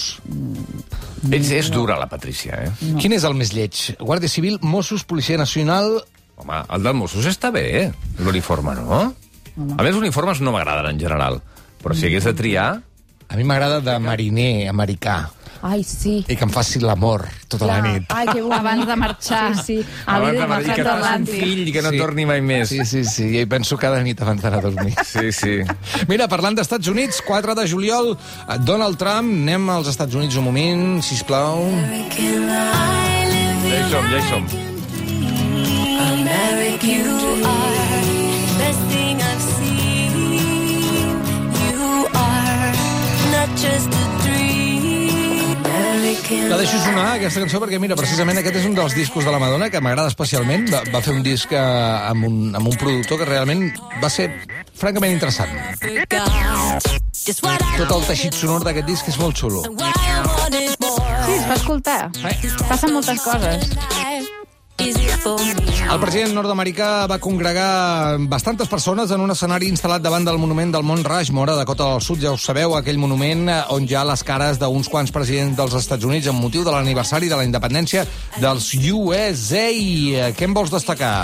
És, 1.31 1.49
és 1.51 1.69
dura, 1.71 1.97
la 1.99 2.07
Patrícia, 2.07 2.55
eh? 2.63 2.71
No. 2.93 2.99
Quin 3.01 3.13
és 3.17 3.25
el 3.27 3.35
més 3.35 3.51
lleig? 3.55 3.81
Guàrdia 3.99 4.29
Civil, 4.31 4.59
Mossos, 4.61 5.03
Policia 5.03 5.37
Nacional... 5.37 5.97
Home, 6.39 6.63
el 6.73 6.83
del 6.87 6.95
Mossos 6.97 7.27
està 7.29 7.51
bé, 7.53 7.65
eh? 7.83 7.91
L'uniforme, 8.23 8.73
no? 8.79 9.01
A 9.53 9.83
més, 9.83 9.91
els 9.91 9.99
uniformes 9.99 10.39
no 10.41 10.51
m'agraden 10.55 10.87
en 10.95 10.99
general. 10.99 11.41
Però 11.83 11.93
si 11.95 12.07
hagués 12.07 12.25
de 12.29 12.33
triar... 12.33 12.71
A 13.29 13.35
mi 13.39 13.43
m'agrada 13.47 13.79
de 13.81 13.93
mariner 14.03 14.67
americà 14.69 15.23
Ai, 15.63 15.79
sí. 15.87 16.17
i 16.27 16.35
que 16.35 16.43
em 16.43 16.51
faci 16.51 16.81
l'amor 16.83 17.21
tota 17.47 17.67
la 17.69 17.77
nit. 17.85 18.03
Ai, 18.11 18.25
que 18.27 18.41
bonic. 18.41 18.57
Abans 18.59 18.87
de 18.89 18.95
marxar. 18.99 19.55
Sí, 19.55 19.63
sí. 19.63 19.77
Abans 20.05 20.35
de 20.41 20.47
marxar, 20.51 20.75
que 20.75 20.83
tot 20.83 20.99
faci 21.05 21.21
un 21.21 21.27
fill 21.29 21.61
i 21.69 21.71
que 21.71 21.83
no 21.85 21.93
torni 21.95 22.25
mai 22.27 22.41
més. 22.43 22.67
Sí, 22.73 22.83
sí, 22.89 23.05
sí, 23.07 23.29
i 23.39 23.45
penso 23.47 23.77
cada 23.79 24.01
nit 24.03 24.19
abans 24.25 24.43
d'anar 24.43 24.59
a 24.59 24.65
dormir. 24.67 24.91
Sí, 25.07 25.31
sí. 25.31 25.55
Mira, 26.11 26.27
parlant 26.27 26.59
d'Estats 26.59 26.91
Units, 26.91 27.21
4 27.23 27.55
de 27.55 27.67
juliol, 27.71 28.11
eh, 28.17 28.59
Donald 28.67 28.99
Trump, 28.99 29.31
anem 29.43 29.71
als 29.71 29.87
Estats 29.93 30.19
Units 30.19 30.35
un 30.35 30.49
moment, 30.51 30.99
sisplau. 31.05 31.63
Ja 33.63 33.79
hi 33.79 33.89
som, 33.89 34.11
ja 34.11 34.19
hi 34.19 34.27
som. 34.29 34.43
You 36.83 37.45
are 37.47 38.03
best 38.59 38.81
thing 38.91 39.21
I've 39.21 39.41
seen. 39.55 40.11
You 41.71 42.07
are 42.11 42.73
not 43.31 43.49
just 43.57 43.87
a. 43.93 44.02
La 46.49 46.57
deixo 46.57 46.77
sonar, 46.79 47.07
aquesta 47.17 47.41
cançó, 47.43 47.59
perquè, 47.59 47.79
mira, 47.81 47.95
precisament 47.99 48.37
aquest 48.39 48.55
és 48.61 48.65
un 48.69 48.75
dels 48.77 48.95
discos 48.95 49.25
de 49.27 49.31
la 49.33 49.39
Madonna 49.41 49.69
que 49.73 49.81
m'agrada 49.83 50.07
especialment. 50.11 50.69
Va, 50.71 50.81
va 50.93 51.01
fer 51.03 51.13
un 51.17 51.23
disc 51.25 51.51
eh, 51.51 51.59
amb, 51.59 52.25
un, 52.29 52.37
amb 52.55 52.69
un 52.71 52.77
productor 52.79 53.19
que 53.21 53.27
realment 53.27 53.65
va 54.01 54.09
ser 54.13 54.29
francament 54.79 55.13
interessant. 55.15 55.51
Tot 57.77 57.91
el 57.97 58.07
teixit 58.07 58.35
sonor 58.35 58.63
d'aquest 58.67 58.87
disc 58.87 59.07
és 59.11 59.19
molt 59.19 59.37
xulo. 59.39 59.63
Sí, 61.23 61.35
es 61.37 61.45
fa 61.47 61.55
escoltar. 61.59 61.99
Passen 62.69 62.95
moltes 62.95 63.21
coses. 63.23 64.22
El 64.79 65.99
president 66.01 66.33
nord-americà 66.33 67.05
va 67.07 67.19
congregar 67.21 68.17
bastantes 68.31 68.67
persones 68.71 69.11
en 69.13 69.21
un 69.21 69.31
escenari 69.31 69.69
instal·lat 69.69 70.01
davant 70.01 70.25
del 70.25 70.39
monument 70.41 70.73
del 70.73 70.85
Mont 70.87 71.03
Rushmore 71.05 71.53
a 71.53 71.59
Dakota 71.59 71.91
del 71.91 72.01
Sud. 72.01 72.23
Ja 72.23 72.33
ho 72.33 72.39
sabeu, 72.41 72.73
aquell 72.75 72.97
monument 72.97 73.45
eh, 73.51 73.59
on 73.75 73.85
hi 73.87 73.95
ha 73.95 74.03
les 74.07 74.25
cares 74.25 74.59
d'uns 74.61 74.89
quants 74.89 75.13
presidents 75.13 75.59
dels 75.59 75.77
Estats 75.77 76.09
Units 76.09 76.31
amb 76.31 76.41
motiu 76.41 76.65
de 76.65 76.73
l'aniversari 76.73 77.29
de 77.29 77.37
la 77.39 77.45
independència 77.45 78.07
dels 78.41 78.73
USA. 78.89 79.69
Què 80.33 80.49
en 80.49 80.57
vols 80.57 80.73
destacar? 80.73 81.15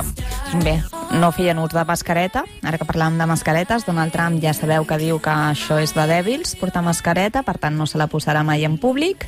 Bé, 0.64 0.78
no 1.12 1.32
feien 1.34 1.58
ús 1.60 1.74
de 1.74 1.84
mascareta. 1.88 2.44
Ara 2.62 2.78
que 2.78 2.86
parlàvem 2.88 3.18
de 3.18 3.26
mascaretes, 3.30 3.86
Donald 3.88 4.14
Trump 4.14 4.38
ja 4.44 4.54
sabeu 4.54 4.86
que 4.86 5.00
diu 5.02 5.20
que 5.24 5.32
això 5.34 5.80
és 5.82 5.94
de 5.98 6.06
dèbils, 6.10 6.54
portar 6.60 6.84
mascareta, 6.86 7.42
per 7.44 7.58
tant 7.58 7.76
no 7.78 7.88
se 7.90 7.98
la 7.98 8.10
posarà 8.12 8.44
mai 8.46 8.66
en 8.68 8.78
públic. 8.78 9.26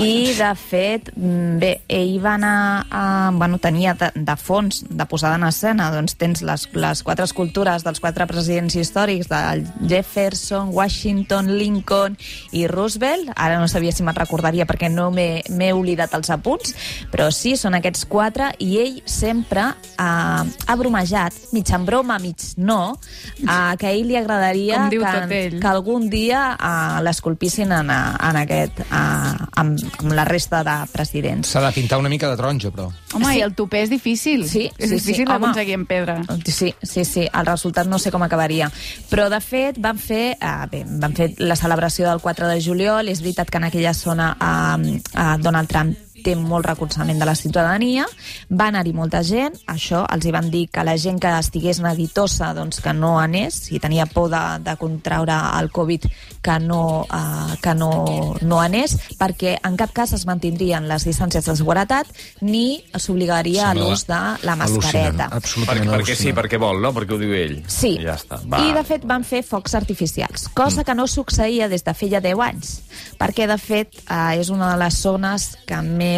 I, 0.00 0.32
de 0.38 0.50
fet, 0.56 1.12
bé, 1.14 1.72
ell 1.88 2.16
va 2.22 2.34
anar 2.38 2.86
a... 2.90 3.04
Bueno, 3.36 3.60
tenia 3.60 3.94
de, 3.94 4.10
de 4.14 4.36
fons, 4.40 4.82
de 4.88 5.06
posada 5.06 5.36
en 5.36 5.44
escena, 5.48 5.90
doncs 5.92 6.16
tens 6.20 6.42
les, 6.46 6.66
les 6.72 7.02
quatre 7.04 7.26
escultures 7.28 7.84
dels 7.84 8.00
quatre 8.00 8.26
presidents 8.30 8.74
històrics, 8.80 9.28
de 9.30 9.40
Jefferson, 9.90 10.72
Washington, 10.72 11.52
Lincoln 11.58 12.16
i 12.56 12.66
Roosevelt. 12.70 13.34
Ara 13.36 13.60
no 13.60 13.68
sabia 13.68 13.92
si 13.92 14.06
me'n 14.06 14.16
recordaria 14.16 14.66
perquè 14.68 14.90
no 14.92 15.10
m'he 15.12 15.72
oblidat 15.76 16.14
els 16.16 16.32
apunts, 16.32 16.74
però 17.12 17.28
sí, 17.34 17.56
són 17.60 17.76
aquests 17.76 18.06
quatre 18.08 18.50
i 18.58 18.72
ell 18.80 19.00
sempre 19.04 19.70
ha, 20.00 20.10
ha 20.44 20.76
bromejat, 20.80 21.09
mig 21.52 21.70
en 21.74 21.84
broma, 21.86 22.18
mig 22.18 22.36
no, 22.56 22.98
a 23.46 23.76
que 23.78 23.86
a 23.86 23.90
ell 23.92 24.06
li 24.08 24.16
agradaria 24.16 24.88
que, 24.90 25.46
ell. 25.46 25.60
que 25.60 25.66
algun 25.68 26.08
dia 26.10 26.56
uh, 26.60 27.00
l'esculpissin 27.02 27.72
en, 27.72 27.90
a- 27.90 28.16
en 28.30 28.36
aquest, 28.42 28.80
uh, 28.90 29.46
amb, 29.60 29.78
amb 29.98 30.12
la 30.16 30.24
resta 30.24 30.62
de 30.66 30.76
presidents. 30.92 31.48
S'ha 31.50 31.60
de 31.66 31.72
pintar 31.72 31.98
una 31.98 32.08
mica 32.08 32.30
de 32.30 32.36
taronja, 32.36 32.70
però. 32.70 32.90
Home, 33.14 33.26
Sí. 33.32 33.38
i 33.38 33.42
el 33.42 33.54
topé 33.54 33.82
és 33.82 33.90
difícil. 33.90 34.46
Sí, 34.48 34.70
és 34.78 34.88
sí, 34.90 34.94
difícil 34.96 35.24
sí, 35.26 35.30
d'aconseguir 35.32 35.74
en 35.74 35.86
pedra. 35.86 36.20
Sí, 36.46 36.74
sí, 36.82 37.04
sí, 37.04 37.26
el 37.32 37.46
resultat 37.46 37.86
no 37.86 37.98
sé 37.98 38.10
com 38.10 38.22
acabaria. 38.22 38.70
Però, 39.10 39.28
de 39.30 39.40
fet, 39.40 39.78
van 39.80 39.98
fer, 39.98 40.36
eh, 40.40 40.66
bé, 40.70 40.84
van 40.86 41.14
fer 41.14 41.32
la 41.38 41.56
celebració 41.56 42.08
del 42.08 42.20
4 42.20 42.48
de 42.48 42.60
juliol. 42.62 43.08
És 43.08 43.20
veritat 43.20 43.50
que 43.50 43.58
en 43.58 43.64
aquella 43.64 43.94
zona 43.94 44.36
eh, 44.40 45.00
eh, 45.14 45.36
Donald 45.42 45.68
Trump 45.68 45.96
té 46.24 46.36
molt 46.36 46.66
recolzament 46.68 47.20
de 47.20 47.28
la 47.28 47.36
ciutadania, 47.38 48.06
va 48.50 48.70
anar-hi 48.70 48.94
molta 48.96 49.22
gent, 49.26 49.56
això 49.70 50.04
els 50.12 50.26
hi 50.26 50.34
van 50.34 50.50
dir 50.52 50.66
que 50.72 50.84
la 50.86 50.96
gent 51.00 51.20
que 51.20 51.32
estigués 51.38 51.80
neguitosa 51.84 52.52
doncs 52.56 52.80
que 52.84 52.94
no 52.96 53.18
anés, 53.20 53.66
si 53.68 53.80
tenia 53.80 54.06
por 54.06 54.30
de, 54.32 54.42
de 54.64 54.76
contraure 54.80 55.36
el 55.60 55.70
Covid 55.70 56.06
que 56.42 56.58
no, 56.58 57.02
uh, 57.04 57.56
que 57.60 57.74
no, 57.74 57.90
no 58.40 58.60
anés, 58.60 58.96
perquè 59.20 59.58
en 59.66 59.76
cap 59.80 59.92
cas 59.96 60.14
es 60.16 60.24
mantindrien 60.28 60.86
les 60.88 61.04
distàncies 61.04 61.44
de 61.44 61.56
seguretat 61.56 62.08
ni 62.40 62.80
s'obligaria 62.96 63.70
a 63.70 63.74
l'ús 63.76 64.06
de 64.08 64.20
la 64.46 64.56
mascareta. 64.56 65.28
Absolutament 65.36 65.90
Per, 65.90 65.98
perquè 65.98 66.16
sí, 66.16 66.32
perquè 66.36 66.60
vol, 66.60 66.80
no? 66.82 66.94
Perquè 66.96 67.16
ho 67.16 67.20
diu 67.20 67.34
ell. 67.36 67.58
Sí. 67.68 67.94
I 68.00 68.08
ja 68.08 68.16
està. 68.16 68.40
Va. 68.48 68.62
I, 68.64 68.72
de 68.76 68.84
fet, 68.88 69.04
van 69.08 69.24
fer 69.26 69.42
focs 69.46 69.76
artificials, 69.78 70.48
cosa 70.56 70.84
que 70.86 70.96
no 70.96 71.06
succeïa 71.10 71.68
des 71.70 71.84
de 71.84 71.94
feia 71.96 72.22
10 72.24 72.44
anys, 72.46 72.72
perquè, 73.20 73.48
de 73.50 73.58
fet, 73.60 74.00
eh, 74.06 74.40
és 74.40 74.50
una 74.52 74.72
de 74.72 74.80
les 74.80 75.00
zones 75.04 75.50
que 75.68 75.80
més 75.84 76.09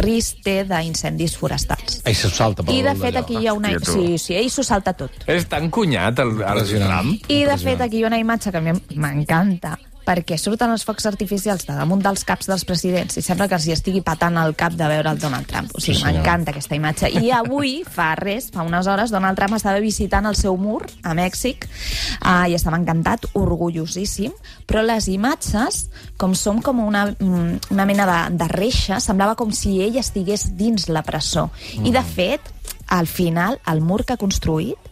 risc 0.00 0.40
té 0.46 0.56
d'incendis 0.68 1.36
forestals. 1.40 2.00
Ai, 2.06 2.14
se 2.14 2.30
salta 2.32 2.64
per 2.64 2.74
I, 2.74 2.80
de 2.86 2.94
fet, 3.00 3.18
aquí 3.20 3.38
hi 3.40 3.50
ha 3.50 3.54
una... 3.56 3.74
Hòstia, 3.74 3.86
tu. 3.86 3.98
Sí, 3.98 4.18
sí, 4.22 4.36
ell 4.38 4.50
s'ho 4.52 4.64
salta 4.66 4.94
tot. 4.96 5.22
És 5.30 5.46
tan 5.50 5.70
cunyat, 5.74 6.22
el, 6.24 6.36
el. 6.40 6.64
Trump. 6.70 7.30
I, 7.30 7.44
de 7.48 7.56
fet, 7.60 7.84
aquí 7.86 8.00
hi 8.00 8.04
ha 8.06 8.10
una 8.12 8.20
imatge 8.22 8.52
que 8.54 8.60
a 8.60 8.64
mi 8.64 8.76
m'encanta, 8.96 9.76
perquè 10.10 10.34
surten 10.40 10.72
els 10.74 10.82
focs 10.86 11.06
artificials 11.06 11.62
de 11.68 11.74
damunt 11.76 12.00
dels 12.02 12.24
caps 12.26 12.48
dels 12.50 12.64
presidents 12.66 13.18
i 13.20 13.22
sembla 13.22 13.46
que 13.46 13.54
els 13.54 13.68
hi 13.68 13.74
estigui 13.76 14.00
patant 14.02 14.40
el 14.42 14.56
cap 14.58 14.74
de 14.74 14.88
veure 14.90 15.12
el 15.12 15.20
Donald 15.22 15.46
Trump. 15.46 15.70
O 15.76 15.82
sigui, 15.82 16.00
Sí, 16.00 16.06
m'encanta 16.06 16.50
aquesta 16.50 16.74
imatge. 16.74 17.10
I 17.20 17.30
avui, 17.36 17.80
fa 17.86 18.14
res, 18.18 18.48
fa 18.54 18.64
unes 18.66 18.88
hores, 18.90 19.12
Donald 19.14 19.38
Trump 19.38 19.54
estava 19.58 19.82
visitant 19.82 20.26
el 20.26 20.38
seu 20.38 20.56
mur 20.58 20.82
a 21.06 21.14
Mèxic 21.14 21.68
uh, 21.68 22.48
i 22.50 22.56
estava 22.58 22.80
encantat, 22.80 23.28
orgullosíssim, 23.38 24.34
però 24.66 24.82
les 24.86 25.06
imatges, 25.12 25.84
com 26.18 26.34
són 26.34 26.62
com 26.64 26.82
una, 26.82 27.06
mm, 27.12 27.70
una 27.76 27.86
mena 27.86 28.08
de, 28.10 28.18
de 28.40 28.50
reixa, 28.50 28.98
semblava 29.04 29.36
com 29.38 29.54
si 29.54 29.78
ell 29.84 30.00
estigués 30.00 30.48
dins 30.58 30.88
la 30.90 31.04
presó. 31.06 31.50
I, 31.84 31.94
de 31.94 32.02
fet, 32.02 32.50
al 32.90 33.06
final, 33.06 33.60
el 33.70 33.84
mur 33.84 34.02
que 34.02 34.16
ha 34.16 34.20
construït 34.20 34.88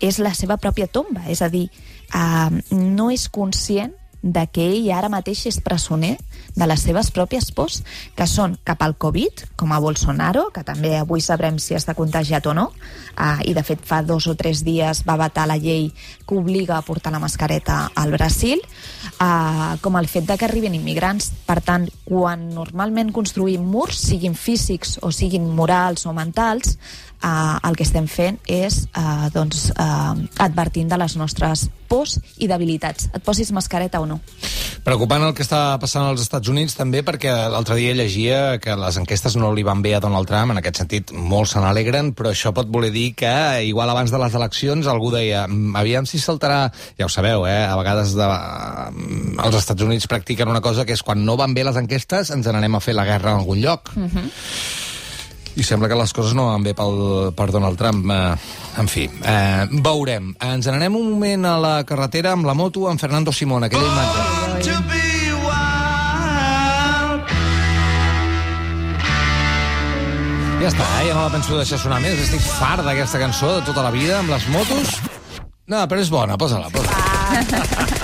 és 0.00 0.20
la 0.22 0.32
seva 0.32 0.56
pròpia 0.56 0.86
tomba, 0.86 1.26
és 1.28 1.42
a 1.42 1.50
dir, 1.52 1.66
uh, 2.14 2.54
no 2.72 3.10
és 3.12 3.28
conscient 3.28 3.97
de 4.22 4.46
que 4.50 4.64
ell 4.66 4.90
ara 4.92 5.10
mateix 5.12 5.44
és 5.50 5.60
presoner 5.64 6.16
de 6.58 6.66
les 6.66 6.82
seves 6.82 7.10
pròpies 7.14 7.50
pors, 7.54 7.82
que 8.18 8.26
són 8.26 8.56
cap 8.66 8.82
al 8.82 8.96
Covid, 8.98 9.44
com 9.56 9.72
a 9.72 9.80
Bolsonaro, 9.82 10.48
que 10.54 10.64
també 10.66 10.96
avui 10.98 11.22
sabrem 11.22 11.58
si 11.62 11.76
està 11.78 11.94
contagiat 11.94 12.46
o 12.50 12.54
no, 12.56 12.68
uh, 12.72 13.38
i 13.46 13.54
de 13.54 13.62
fet 13.66 13.84
fa 13.86 14.02
dos 14.02 14.26
o 14.26 14.34
tres 14.38 14.64
dies 14.66 15.04
va 15.06 15.18
vetar 15.20 15.46
la 15.48 15.58
llei 15.58 15.90
que 16.26 16.36
obliga 16.36 16.76
a 16.76 16.82
portar 16.82 17.12
la 17.14 17.22
mascareta 17.22 17.90
al 17.94 18.12
Brasil, 18.14 18.62
uh, 19.20 19.78
com 19.80 19.98
el 19.98 20.08
fet 20.10 20.26
de 20.26 20.38
que 20.38 20.48
arriben 20.48 20.74
immigrants. 20.74 21.30
Per 21.46 21.60
tant, 21.64 21.88
quan 22.04 22.48
normalment 22.54 23.12
construïm 23.14 23.62
murs, 23.62 24.00
siguin 24.10 24.34
físics 24.34 24.98
o 25.02 25.12
siguin 25.14 25.46
morals 25.54 26.06
o 26.06 26.14
mentals, 26.16 26.76
uh, 27.22 27.58
el 27.68 27.76
que 27.76 27.86
estem 27.86 28.06
fent 28.10 28.38
és 28.46 28.84
uh, 28.92 29.28
doncs, 29.34 29.68
uh, 29.74 30.14
advertint 30.42 30.90
de 30.90 30.98
les 31.00 31.16
nostres 31.20 31.68
pors 31.88 32.18
i 32.38 32.48
debilitats. 32.50 33.08
Et 33.14 33.24
posis 33.24 33.52
mascareta 33.54 34.00
o 34.00 34.06
no. 34.06 34.20
Preocupant 34.88 35.20
el 35.20 35.34
que 35.36 35.44
està 35.44 35.76
passant 35.76 36.06
als 36.08 36.22
Estats 36.24 36.48
Units 36.48 36.72
també 36.72 37.02
perquè 37.04 37.28
l'altre 37.52 37.74
dia 37.76 37.92
llegia 37.92 38.38
que 38.56 38.72
les 38.72 38.96
enquestes 38.96 39.34
no 39.36 39.50
li 39.52 39.60
van 39.60 39.82
bé 39.84 39.92
a 39.92 40.00
Donald 40.00 40.24
Trump, 40.30 40.54
en 40.54 40.60
aquest 40.62 40.80
sentit 40.80 41.12
molts 41.12 41.52
se 41.52 41.60
n'alegren, 41.60 42.14
però 42.16 42.32
això 42.32 42.54
pot 42.56 42.70
voler 42.72 42.88
dir 42.94 43.10
que 43.20 43.34
igual 43.68 43.92
abans 43.92 44.08
de 44.08 44.22
les 44.22 44.38
eleccions 44.40 44.88
algú 44.88 45.10
deia 45.12 45.44
"Mm, 45.46 45.76
aviam 45.76 46.08
si 46.08 46.16
saltarà, 46.16 46.72
ja 46.96 47.04
ho 47.04 47.12
sabeu, 47.12 47.44
eh? 47.46 47.68
a 47.68 47.76
vegades 47.76 48.16
de, 48.16 48.24
mm, 48.24 49.44
els 49.44 49.56
Estats 49.60 49.82
Units 49.82 50.08
practiquen 50.08 50.48
una 50.48 50.64
cosa 50.64 50.86
que 50.86 50.94
és 50.96 51.02
quan 51.02 51.22
no 51.22 51.36
van 51.36 51.52
bé 51.52 51.64
les 51.64 51.76
enquestes 51.76 52.30
ens 52.30 52.46
n'anem 52.46 52.74
a 52.74 52.80
fer 52.80 52.94
la 52.94 53.04
guerra 53.04 53.32
en 53.32 53.40
algun 53.40 53.60
lloc. 53.60 53.92
Uh 53.94 54.08
-huh. 54.08 54.30
I 55.58 55.64
sembla 55.66 55.88
que 55.90 55.96
les 55.98 56.12
coses 56.14 56.36
no 56.38 56.44
van 56.52 56.62
bé 56.62 56.70
pel, 56.78 57.32
per 57.34 57.48
Donald 57.50 57.78
Trump. 57.80 58.06
Eh, 58.14 58.36
en 58.78 58.86
fi, 58.86 59.08
eh, 59.10 59.66
veurem. 59.82 60.30
Ens 60.38 60.68
n'anem 60.70 60.94
un 60.94 61.10
moment 61.16 61.48
a 61.50 61.56
la 61.58 61.72
carretera 61.88 62.32
amb 62.36 62.46
la 62.46 62.54
moto 62.54 62.86
amb 62.88 63.00
Fernando 63.00 63.32
Simón, 63.34 63.66
aquella 63.66 63.90
imatge. 63.90 64.20
be 64.86 65.34
wild. 65.42 67.26
Ja 70.62 70.68
està, 70.70 70.86
eh? 71.02 71.08
ja 71.08 71.14
no 71.14 71.26
la 71.26 71.30
penso 71.34 71.58
deixar 71.58 71.78
sonar 71.82 72.00
més. 72.06 72.22
Estic 72.22 72.40
fart 72.40 72.86
d'aquesta 72.86 73.18
cançó 73.18 73.56
de 73.58 73.66
tota 73.66 73.82
la 73.82 73.90
vida, 73.90 74.20
amb 74.20 74.30
les 74.30 74.46
motos. 74.54 74.94
No, 75.66 75.82
però 75.90 75.98
és 76.00 76.08
bona, 76.08 76.38
posa-la, 76.38 76.70
posa-la. 76.70 77.97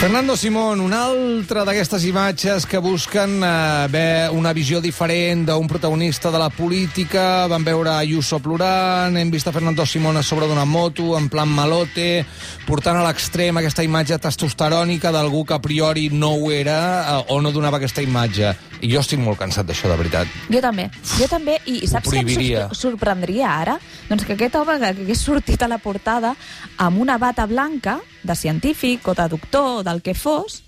Fernando 0.00 0.34
Simón, 0.34 0.80
una 0.80 1.02
altra 1.04 1.60
d'aquestes 1.68 2.06
imatges 2.08 2.64
que 2.64 2.78
busquen 2.80 3.42
eh, 3.44 4.30
una 4.32 4.54
visió 4.56 4.80
diferent 4.80 5.42
d'un 5.44 5.68
protagonista 5.68 6.30
de 6.32 6.40
la 6.40 6.48
política. 6.48 7.44
Vam 7.52 7.66
veure 7.68 7.92
Ayuso 7.92 8.40
plorant, 8.40 9.18
hem 9.20 9.28
vist 9.28 9.50
a 9.50 9.52
Fernando 9.52 9.84
Simón 9.84 10.16
a 10.16 10.22
sobre 10.24 10.48
d'una 10.48 10.64
moto, 10.64 11.18
en 11.18 11.28
plan 11.28 11.52
malote, 11.52 12.24
portant 12.64 12.96
a 12.96 13.04
l'extrem 13.04 13.60
aquesta 13.60 13.84
imatge 13.84 14.16
testosterònica 14.16 15.12
d'algú 15.12 15.44
que 15.44 15.60
a 15.60 15.60
priori 15.60 16.08
no 16.08 16.32
ho 16.32 16.48
era 16.48 16.80
eh, 17.04 17.22
o 17.36 17.42
no 17.44 17.52
donava 17.52 17.76
aquesta 17.76 18.00
imatge. 18.00 18.69
I 18.80 18.88
jo 18.92 19.00
estic 19.02 19.20
molt 19.20 19.38
cansat 19.40 19.66
d'això, 19.68 19.90
de 19.92 19.96
veritat. 20.00 20.28
Jo 20.48 20.60
també, 20.64 20.86
jo 21.18 21.26
també, 21.28 21.58
i 21.68 21.86
saps 21.88 22.08
què 22.08 22.22
em 22.24 22.74
sorprendria 22.76 23.50
ara? 23.60 23.78
Doncs 24.08 24.24
que 24.24 24.36
aquest 24.38 24.56
home 24.56 24.78
que 24.80 24.92
hagués 24.94 25.20
sortit 25.26 25.62
a 25.62 25.68
la 25.68 25.78
portada 25.78 26.34
amb 26.78 27.00
una 27.00 27.18
bata 27.18 27.46
blanca 27.46 27.98
de 28.22 28.36
científic 28.36 29.06
o 29.08 29.14
de 29.14 29.28
doctor 29.28 29.80
o 29.80 29.82
del 29.84 30.00
que 30.02 30.14
fos, 30.14 30.62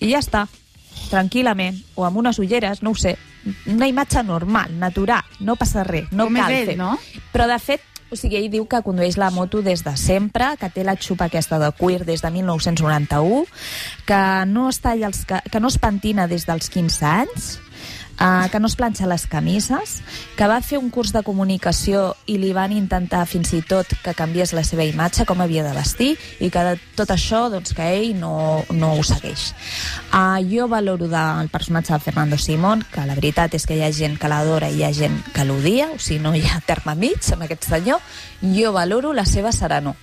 i 0.00 0.12
ja 0.14 0.22
està, 0.24 0.46
tranquil·lament, 1.10 1.76
o 1.96 2.06
amb 2.08 2.16
unes 2.22 2.38
ulleres, 2.40 2.82
no 2.82 2.94
ho 2.94 2.98
sé, 2.98 3.16
una 3.66 3.88
imatge 3.88 4.22
normal, 4.24 4.72
natural, 4.78 5.24
no 5.40 5.56
passa 5.56 5.84
res, 5.84 6.10
no 6.12 6.28
Com 6.28 6.36
cal 6.40 6.52
ell, 6.52 6.72
fer. 6.72 6.76
no? 6.78 6.94
Però, 7.32 7.46
de 7.48 7.58
fet, 7.58 7.84
o 8.10 8.16
sigui, 8.18 8.36
ell 8.40 8.50
diu 8.50 8.66
que 8.66 8.82
condueix 8.82 9.16
la 9.16 9.30
moto 9.30 9.62
des 9.62 9.84
de 9.86 9.96
sempre, 9.96 10.52
que 10.60 10.68
té 10.70 10.82
la 10.84 10.96
xupa 10.98 11.28
aquesta 11.30 11.58
de 11.62 11.70
cuir 11.78 12.04
des 12.04 12.22
de 12.22 12.30
1991, 12.30 13.44
que 14.06 14.20
no, 14.46 14.68
es 14.70 14.80
talla 14.82 15.06
els, 15.10 15.24
ca- 15.26 15.42
que 15.50 15.60
no 15.60 15.68
es 15.68 15.78
pentina 15.78 16.26
des 16.26 16.46
dels 16.46 16.70
15 16.70 17.04
anys, 17.06 17.50
Uh, 18.20 18.50
que 18.52 18.60
no 18.60 18.68
es 18.68 18.76
planxa 18.76 19.06
les 19.08 19.22
camises, 19.24 20.02
que 20.36 20.44
va 20.44 20.58
fer 20.60 20.76
un 20.76 20.90
curs 20.92 21.08
de 21.14 21.22
comunicació 21.24 22.02
i 22.28 22.34
li 22.36 22.50
van 22.52 22.74
intentar 22.76 23.22
fins 23.24 23.54
i 23.56 23.62
tot 23.64 23.94
que 24.04 24.12
canviés 24.12 24.52
la 24.52 24.60
seva 24.60 24.84
imatge, 24.84 25.24
com 25.24 25.40
havia 25.40 25.64
de 25.64 25.72
vestir, 25.72 26.10
i 26.36 26.50
que 26.52 26.64
de 26.66 26.74
tot 26.98 27.14
això 27.14 27.46
doncs, 27.48 27.72
que 27.72 27.88
ell 27.96 28.12
no, 28.20 28.60
no 28.76 28.92
ho 28.98 29.06
segueix. 29.08 29.54
Uh, 30.12 30.36
jo 30.52 30.68
valoro 30.68 31.08
del 31.08 31.48
personatge 31.48 31.96
de 31.96 32.02
Fernando 32.04 32.36
Simón, 32.36 32.84
que 32.92 33.08
la 33.08 33.16
veritat 33.16 33.56
és 33.56 33.64
que 33.64 33.80
hi 33.80 33.86
ha 33.88 33.90
gent 33.96 34.20
que 34.20 34.28
l'adora 34.28 34.68
i 34.68 34.82
hi 34.82 34.84
ha 34.84 34.92
gent 34.92 35.16
que 35.32 35.48
l'odia, 35.48 35.88
o 35.94 35.98
sigui, 35.98 36.20
no 36.20 36.36
hi 36.36 36.44
ha 36.44 36.60
terme 36.60 36.98
mig 37.00 37.24
amb 37.32 37.48
aquest 37.48 37.72
senyor. 37.72 38.04
Jo 38.44 38.76
valoro 38.76 39.16
la 39.16 39.24
seva 39.24 39.48
serenor. 39.48 39.96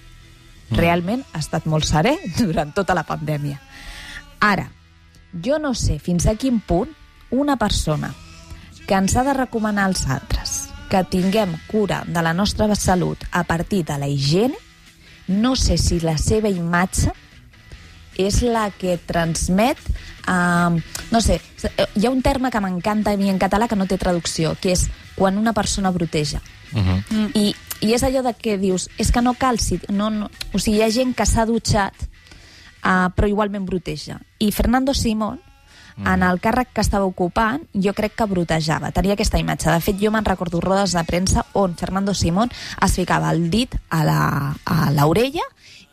Realment 0.73 1.21
ha 1.33 1.45
estat 1.45 1.69
molt 1.69 1.85
serè 1.85 2.17
durant 2.41 2.73
tota 2.73 2.97
la 2.97 3.05
pandèmia. 3.05 3.61
Ara, 4.41 4.71
jo 5.37 5.61
no 5.61 5.77
sé 5.77 6.01
fins 6.01 6.25
a 6.25 6.33
quin 6.33 6.57
punt 6.65 6.97
una 7.29 7.57
persona 7.57 8.13
que 8.87 8.95
ens 8.95 9.15
ha 9.15 9.23
de 9.23 9.33
recomanar 9.33 9.85
als 9.85 10.07
altres 10.07 10.69
que 10.89 11.03
tinguem 11.03 11.57
cura 11.67 12.03
de 12.07 12.21
la 12.23 12.33
nostra 12.33 12.73
salut 12.75 13.23
a 13.31 13.43
partir 13.43 13.83
de 13.85 13.97
la 13.97 14.07
higiene, 14.07 14.55
no 15.27 15.55
sé 15.55 15.77
si 15.77 15.99
la 15.99 16.17
seva 16.17 16.49
imatge 16.49 17.11
és 18.17 18.41
la 18.41 18.69
que 18.71 18.97
transmet... 18.97 19.77
Uh, 20.27 20.79
no 21.11 21.21
sé, 21.23 21.37
hi 21.95 22.05
ha 22.05 22.11
un 22.11 22.23
terme 22.23 22.49
que 22.51 22.59
m'encanta 22.59 23.13
a 23.13 23.19
mi 23.19 23.29
en 23.31 23.37
català 23.39 23.69
que 23.69 23.77
no 23.79 23.85
té 23.87 23.95
traducció, 23.99 24.57
que 24.59 24.73
és 24.73 24.87
quan 25.15 25.37
una 25.37 25.53
persona 25.53 25.91
broteja. 25.91 26.41
Uh 26.73 26.79
-huh. 26.79 27.31
I, 27.33 27.55
I 27.79 27.93
és 27.93 28.03
allò 28.03 28.23
de 28.23 28.33
que 28.33 28.57
dius, 28.57 28.89
és 28.97 29.11
que 29.11 29.21
no 29.21 29.33
cal... 29.35 29.59
Si, 29.59 29.79
no, 29.89 30.09
no, 30.09 30.29
o 30.53 30.59
sigui, 30.59 30.77
hi 30.77 30.81
ha 30.81 30.91
gent 30.91 31.15
que 31.15 31.25
s'ha 31.25 31.45
dutxat, 31.45 31.93
uh, 32.83 33.07
però 33.15 33.27
igualment 33.27 33.65
broteja. 33.65 34.19
I 34.39 34.51
Fernando 34.51 34.93
Simón, 34.93 35.39
en 36.05 36.23
el 36.23 36.39
càrrec 36.39 36.69
que 36.73 36.81
estava 36.81 37.05
ocupant, 37.05 37.63
jo 37.73 37.93
crec 37.93 38.13
que 38.15 38.25
brotejava, 38.29 38.91
tenia 38.91 39.13
aquesta 39.17 39.39
imatge. 39.39 39.71
De 39.71 39.79
fet, 39.81 39.97
jo 39.99 40.11
me'n 40.11 40.25
recordo 40.25 40.59
rodes 40.61 40.93
de 40.93 41.03
premsa 41.03 41.45
on 41.53 41.75
Fernando 41.75 42.13
Simón 42.13 42.51
es 42.81 42.93
ficava 42.93 43.31
el 43.31 43.49
dit 43.49 43.73
a 43.89 44.03
la- 44.05 44.55
a 44.65 44.91
l'orella 44.91 45.41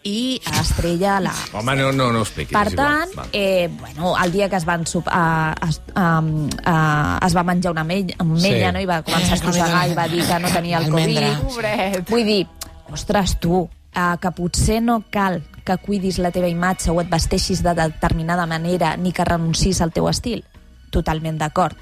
i 0.04 0.38
es 0.60 0.68
treia 0.76 1.18
la... 1.20 1.32
Home, 1.54 1.74
no, 1.76 1.90
no, 1.90 2.10
no 2.12 2.18
ho 2.18 2.22
expliquis. 2.22 2.52
Per 2.52 2.72
igual. 2.74 3.08
tant, 3.14 3.28
eh, 3.32 3.70
bueno, 3.80 4.12
el 4.22 4.32
dia 4.32 4.50
que 4.50 4.56
es, 4.56 4.66
van 4.66 4.86
sop, 4.86 5.06
uh, 5.08 5.54
es, 5.66 5.80
um, 5.96 6.44
uh, 6.44 7.18
es 7.24 7.34
va 7.34 7.42
menjar 7.42 7.72
una 7.72 7.84
mella, 7.84 8.14
una 8.20 8.34
mella 8.34 8.68
Sí. 8.68 8.72
no? 8.74 8.80
i 8.80 8.84
va 8.86 9.02
començar 9.02 9.32
a 9.32 9.40
estossegar 9.40 9.88
i 9.88 9.94
va 9.96 10.06
dir 10.08 10.26
que 10.26 10.38
no 10.40 10.48
tenia 10.52 10.78
el. 10.78 10.90
Covid. 10.90 11.40
Pobret. 11.48 12.10
Vull 12.10 12.24
dir, 12.28 12.46
ostres, 12.92 13.38
tu, 13.40 13.62
uh, 13.64 14.16
que 14.20 14.30
potser 14.36 14.82
no 14.82 15.02
cal 15.10 15.40
que 15.64 15.76
cuidis 15.80 16.18
la 16.20 16.30
teva 16.30 16.48
imatge 16.52 16.90
o 16.92 17.00
et 17.00 17.08
vesteixis 17.10 17.62
de 17.64 17.72
determinada 17.78 18.44
manera 18.46 18.96
ni 18.96 19.12
que 19.12 19.24
renuncis 19.24 19.80
al 19.80 19.92
teu 19.92 20.08
estil. 20.10 20.44
Totalment 20.92 21.38
d'acord. 21.40 21.76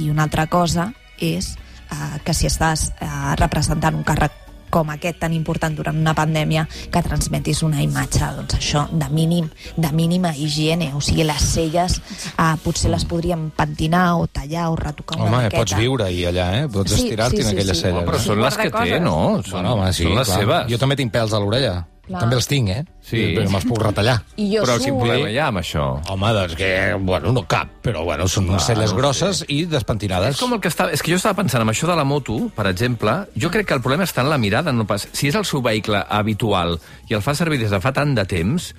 I 0.00 0.10
una 0.10 0.24
altra 0.26 0.46
cosa 0.48 0.90
és 1.20 1.54
uh, 1.90 2.18
que 2.24 2.34
si 2.34 2.48
estàs 2.48 2.90
uh, 3.00 3.34
representant 3.38 3.94
un 3.96 4.04
càrrec 4.04 4.42
com 4.70 4.88
aquest 4.90 5.20
tan 5.22 5.32
important 5.32 5.72
durant 5.78 5.96
una 5.96 6.12
pandèmia 6.12 6.64
que 6.92 7.00
transmetis 7.00 7.62
una 7.62 7.80
imatge, 7.80 8.26
doncs 8.36 8.56
això, 8.58 8.82
de 8.90 9.06
mínim, 9.14 9.46
de 9.78 9.92
mínima 9.94 10.32
higiene. 10.34 10.90
O 10.98 11.00
sigui, 11.00 11.22
les 11.24 11.44
celles 11.52 12.00
uh, 12.34 12.56
potser 12.64 12.90
les 12.90 13.04
podríem 13.08 13.46
pentinar 13.56 14.16
o 14.18 14.26
tallar 14.26 14.66
o 14.72 14.76
retocar 14.76 15.20
una 15.20 15.28
Home, 15.30 15.44
miqueta. 15.44 15.62
pots 15.62 15.76
viure-hi 15.78 16.26
allà, 16.28 16.48
eh? 16.58 16.66
Pots 16.68 16.92
Sí, 16.92 17.04
estirar-t'hi 17.06 17.36
sí, 17.38 17.42
en 17.44 17.48
sí, 17.48 17.54
aquelles 17.54 17.76
sí. 17.78 17.82
celles. 17.86 18.00
No, 18.02 18.06
però 18.10 18.18
eh? 18.18 18.24
són 18.26 18.42
les 18.42 18.56
que 18.58 18.70
té, 18.74 19.00
no? 19.00 19.16
Són, 19.44 19.52
Bueno, 19.60 19.76
home, 19.76 19.92
sí, 19.92 20.02
són 20.08 20.18
les 20.18 20.28
clar. 20.32 20.40
seves. 20.42 20.68
Jo 20.74 20.78
també 20.82 20.96
tinc 20.96 21.14
pèls 21.14 21.32
a 21.32 21.40
l'orella. 21.40 21.76
També 22.06 22.36
els 22.36 22.46
tinc, 22.50 22.68
eh? 22.70 22.84
Sí. 23.06 23.22
Però 23.36 23.46
me'ls 23.52 23.66
puc 23.68 23.78
retallar. 23.84 24.16
I 24.42 24.48
jo 24.50 24.64
Però 24.64 24.76
quin 24.82 24.96
problema 24.98 25.30
hi 25.30 25.38
ha 25.38 25.46
amb 25.52 25.60
això? 25.60 25.84
Home, 26.10 26.32
doncs 26.34 26.56
que, 26.58 26.70
bueno, 27.06 27.30
no 27.36 27.44
cap, 27.46 27.70
però 27.84 28.02
bueno, 28.06 28.26
són 28.30 28.48
unes 28.50 28.66
celles 28.66 28.90
no 28.90 28.98
grosses 28.98 29.44
i 29.52 29.60
despentinades. 29.70 30.34
És 30.34 30.42
com 30.42 30.56
el 30.56 30.62
que 30.62 30.72
està... 30.72 30.88
És 30.90 31.04
que 31.04 31.12
jo 31.14 31.20
estava 31.20 31.38
pensant 31.38 31.62
amb 31.62 31.70
això 31.70 31.86
de 31.86 31.94
la 31.98 32.06
moto, 32.08 32.40
per 32.56 32.66
exemple, 32.72 33.14
jo 33.38 33.50
crec 33.54 33.70
que 33.70 33.76
el 33.78 33.84
problema 33.84 34.08
està 34.08 34.24
en 34.24 34.32
la 34.32 34.40
mirada, 34.42 34.74
no 34.74 34.88
pas... 34.90 35.06
Si 35.14 35.30
és 35.30 35.38
el 35.38 35.46
seu 35.46 35.62
vehicle 35.62 36.02
habitual 36.02 36.80
i 37.06 37.14
el 37.14 37.22
fa 37.22 37.36
servir 37.38 37.60
des 37.62 37.70
de 37.70 37.78
fa 37.82 37.92
tant 37.94 38.16
de 38.16 38.24
temps, 38.26 38.72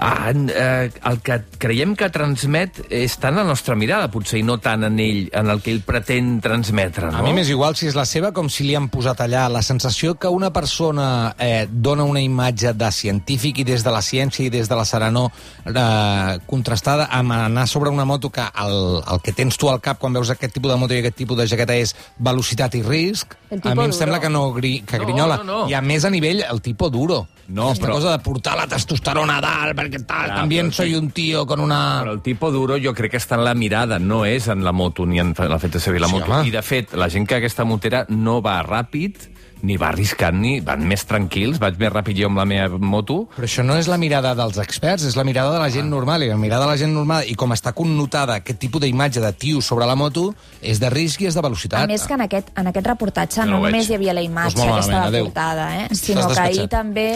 en, 0.00 0.48
eh, 0.48 0.88
el 1.10 1.20
que 1.20 1.42
creiem 1.60 1.92
que 1.98 2.08
transmet 2.12 2.80
és 2.88 3.18
tant 3.20 3.36
la 3.36 3.44
nostra 3.44 3.76
mirada, 3.76 4.08
potser, 4.12 4.40
i 4.40 4.46
no 4.48 4.56
tant 4.64 4.88
en 4.88 4.96
ell, 5.02 5.26
en 5.28 5.52
el 5.52 5.60
que 5.60 5.74
ell 5.74 5.82
pretén 5.84 6.38
transmetre, 6.44 7.10
no? 7.12 7.20
A 7.20 7.26
mi 7.26 7.36
m'és 7.36 7.52
igual 7.52 7.76
si 7.76 7.90
és 7.90 7.98
la 7.98 8.08
seva 8.08 8.32
com 8.32 8.48
si 8.48 8.64
li 8.64 8.78
han 8.78 8.88
posat 8.92 9.20
allà 9.26 9.44
la 9.52 9.60
sensació 9.64 10.16
que 10.16 10.32
una 10.32 10.52
persona 10.56 11.34
eh, 11.36 11.66
dona 11.68 12.08
una 12.08 12.24
imatge 12.24 12.72
de 12.72 12.92
científic 12.96 13.41
i 13.44 13.64
des 13.64 13.82
de 13.84 13.90
la 13.90 14.00
ciència 14.02 14.44
i 14.46 14.50
des 14.50 14.68
de 14.68 14.76
la 14.76 14.84
serenor 14.84 15.30
eh, 15.66 16.38
contrastada 16.46 17.08
amb 17.10 17.32
anar 17.32 17.66
sobre 17.68 17.90
una 17.90 18.04
moto 18.04 18.30
que 18.30 18.40
el, 18.42 19.02
el 19.12 19.20
que 19.22 19.32
tens 19.32 19.56
tu 19.58 19.70
al 19.70 19.80
cap 19.80 19.98
quan 19.98 20.12
veus 20.12 20.30
aquest 20.30 20.54
tipus 20.54 20.70
de 20.72 20.76
moto 20.78 20.94
i 20.94 20.98
aquest 21.02 21.16
tipus 21.16 21.36
de 21.38 21.46
jaqueta 21.50 21.76
és 21.76 21.94
velocitat 22.18 22.74
i 22.78 22.82
risc, 22.82 23.34
a 23.50 23.56
mi 23.56 23.70
em 23.70 23.76
duro. 23.76 23.92
sembla 23.92 24.20
que 24.20 24.30
no 24.30 24.52
gri, 24.52 24.80
que 24.86 24.98
No, 24.98 25.04
grinyola. 25.04 25.36
no, 25.38 25.44
no. 25.44 25.68
I 25.70 25.74
a 25.74 25.80
més 25.82 26.04
a 26.04 26.10
nivell 26.10 26.42
el 26.48 26.60
tipo 26.62 26.88
duro. 26.90 27.26
No, 27.48 27.70
Aquesta 27.70 27.86
però- 27.86 27.94
cosa 27.98 28.10
de 28.12 28.18
portar 28.22 28.56
la 28.56 28.66
testosterona 28.70 29.38
a 29.38 29.40
dalt 29.42 29.76
perquè 29.76 29.98
tal, 30.06 30.26
Clar, 30.30 30.36
també 30.38 30.60
soy 30.72 30.90
sí. 30.90 30.94
un 30.96 31.10
tío 31.10 31.44
con 31.46 31.60
una... 31.60 32.02
Però 32.04 32.12
el 32.12 32.22
tipo 32.22 32.50
duro 32.52 32.76
jo 32.80 32.94
crec 32.94 33.10
que 33.12 33.18
està 33.20 33.34
en 33.36 33.44
la 33.44 33.54
mirada, 33.54 33.98
no 33.98 34.24
és 34.24 34.46
en 34.48 34.62
la 34.64 34.72
moto 34.72 35.04
ni 35.06 35.18
en 35.18 35.34
la 35.36 35.58
fet 35.58 35.72
de 35.72 35.80
servir 35.80 36.00
la 36.00 36.08
Sí, 36.08 36.14
moto. 36.14 36.30
home. 36.32 36.48
I, 36.48 36.50
de 36.54 36.62
fet, 36.62 36.94
la 36.94 37.10
gent 37.10 37.26
que 37.28 37.34
aquesta 37.36 37.64
motera 37.64 38.06
no 38.08 38.40
va 38.40 38.62
ràpid, 38.62 39.28
ni 39.62 39.76
va 39.78 39.92
arriscant, 39.92 40.38
ni 40.42 40.56
van 40.64 40.82
més 40.86 41.04
tranquils, 41.06 41.60
vaig 41.62 41.78
més 41.78 41.92
ràpid 41.92 42.18
jo 42.18 42.28
amb 42.30 42.40
la 42.40 42.46
meva 42.48 42.78
moto. 42.82 43.22
Però 43.36 43.46
això 43.46 43.64
no 43.66 43.76
és 43.78 43.88
la 43.90 43.98
mirada 44.00 44.34
dels 44.38 44.58
experts, 44.62 45.06
és 45.06 45.16
la 45.18 45.24
mirada 45.24 45.52
de 45.54 45.60
la 45.62 45.70
gent 45.70 45.88
normal. 45.90 46.24
I 46.26 46.32
la 46.32 46.38
mirada 46.40 46.66
de 46.66 46.72
la 46.72 46.78
gent 46.80 46.92
normal, 46.94 47.28
i 47.30 47.36
com 47.38 47.54
està 47.54 47.72
connotada 47.76 48.40
aquest 48.40 48.58
tipus 48.62 48.82
d'imatge 48.82 49.22
de 49.22 49.32
tio 49.38 49.62
sobre 49.62 49.86
la 49.86 49.94
moto, 49.98 50.32
és 50.60 50.80
de 50.82 50.90
risc 50.90 51.22
i 51.22 51.30
és 51.30 51.38
de 51.38 51.44
velocitat. 51.44 51.84
A 51.86 51.90
més 51.90 52.06
que 52.06 52.18
en 52.18 52.26
aquest, 52.26 52.50
en 52.58 52.70
aquest 52.72 52.90
reportatge 52.90 53.46
No 53.46 53.52
no, 53.52 53.60
només 53.66 53.88
hi 53.90 53.96
havia 53.96 54.16
la 54.16 54.22
Doncs 54.22 54.32
imatge 54.32 54.58
molt 54.58 54.72
aquesta 54.72 55.10
de 55.14 55.22
portada, 55.22 55.68
eh? 55.78 55.86
Sinó 55.94 56.26
que 56.32 56.40
ahir 56.40 56.66
també 56.72 57.06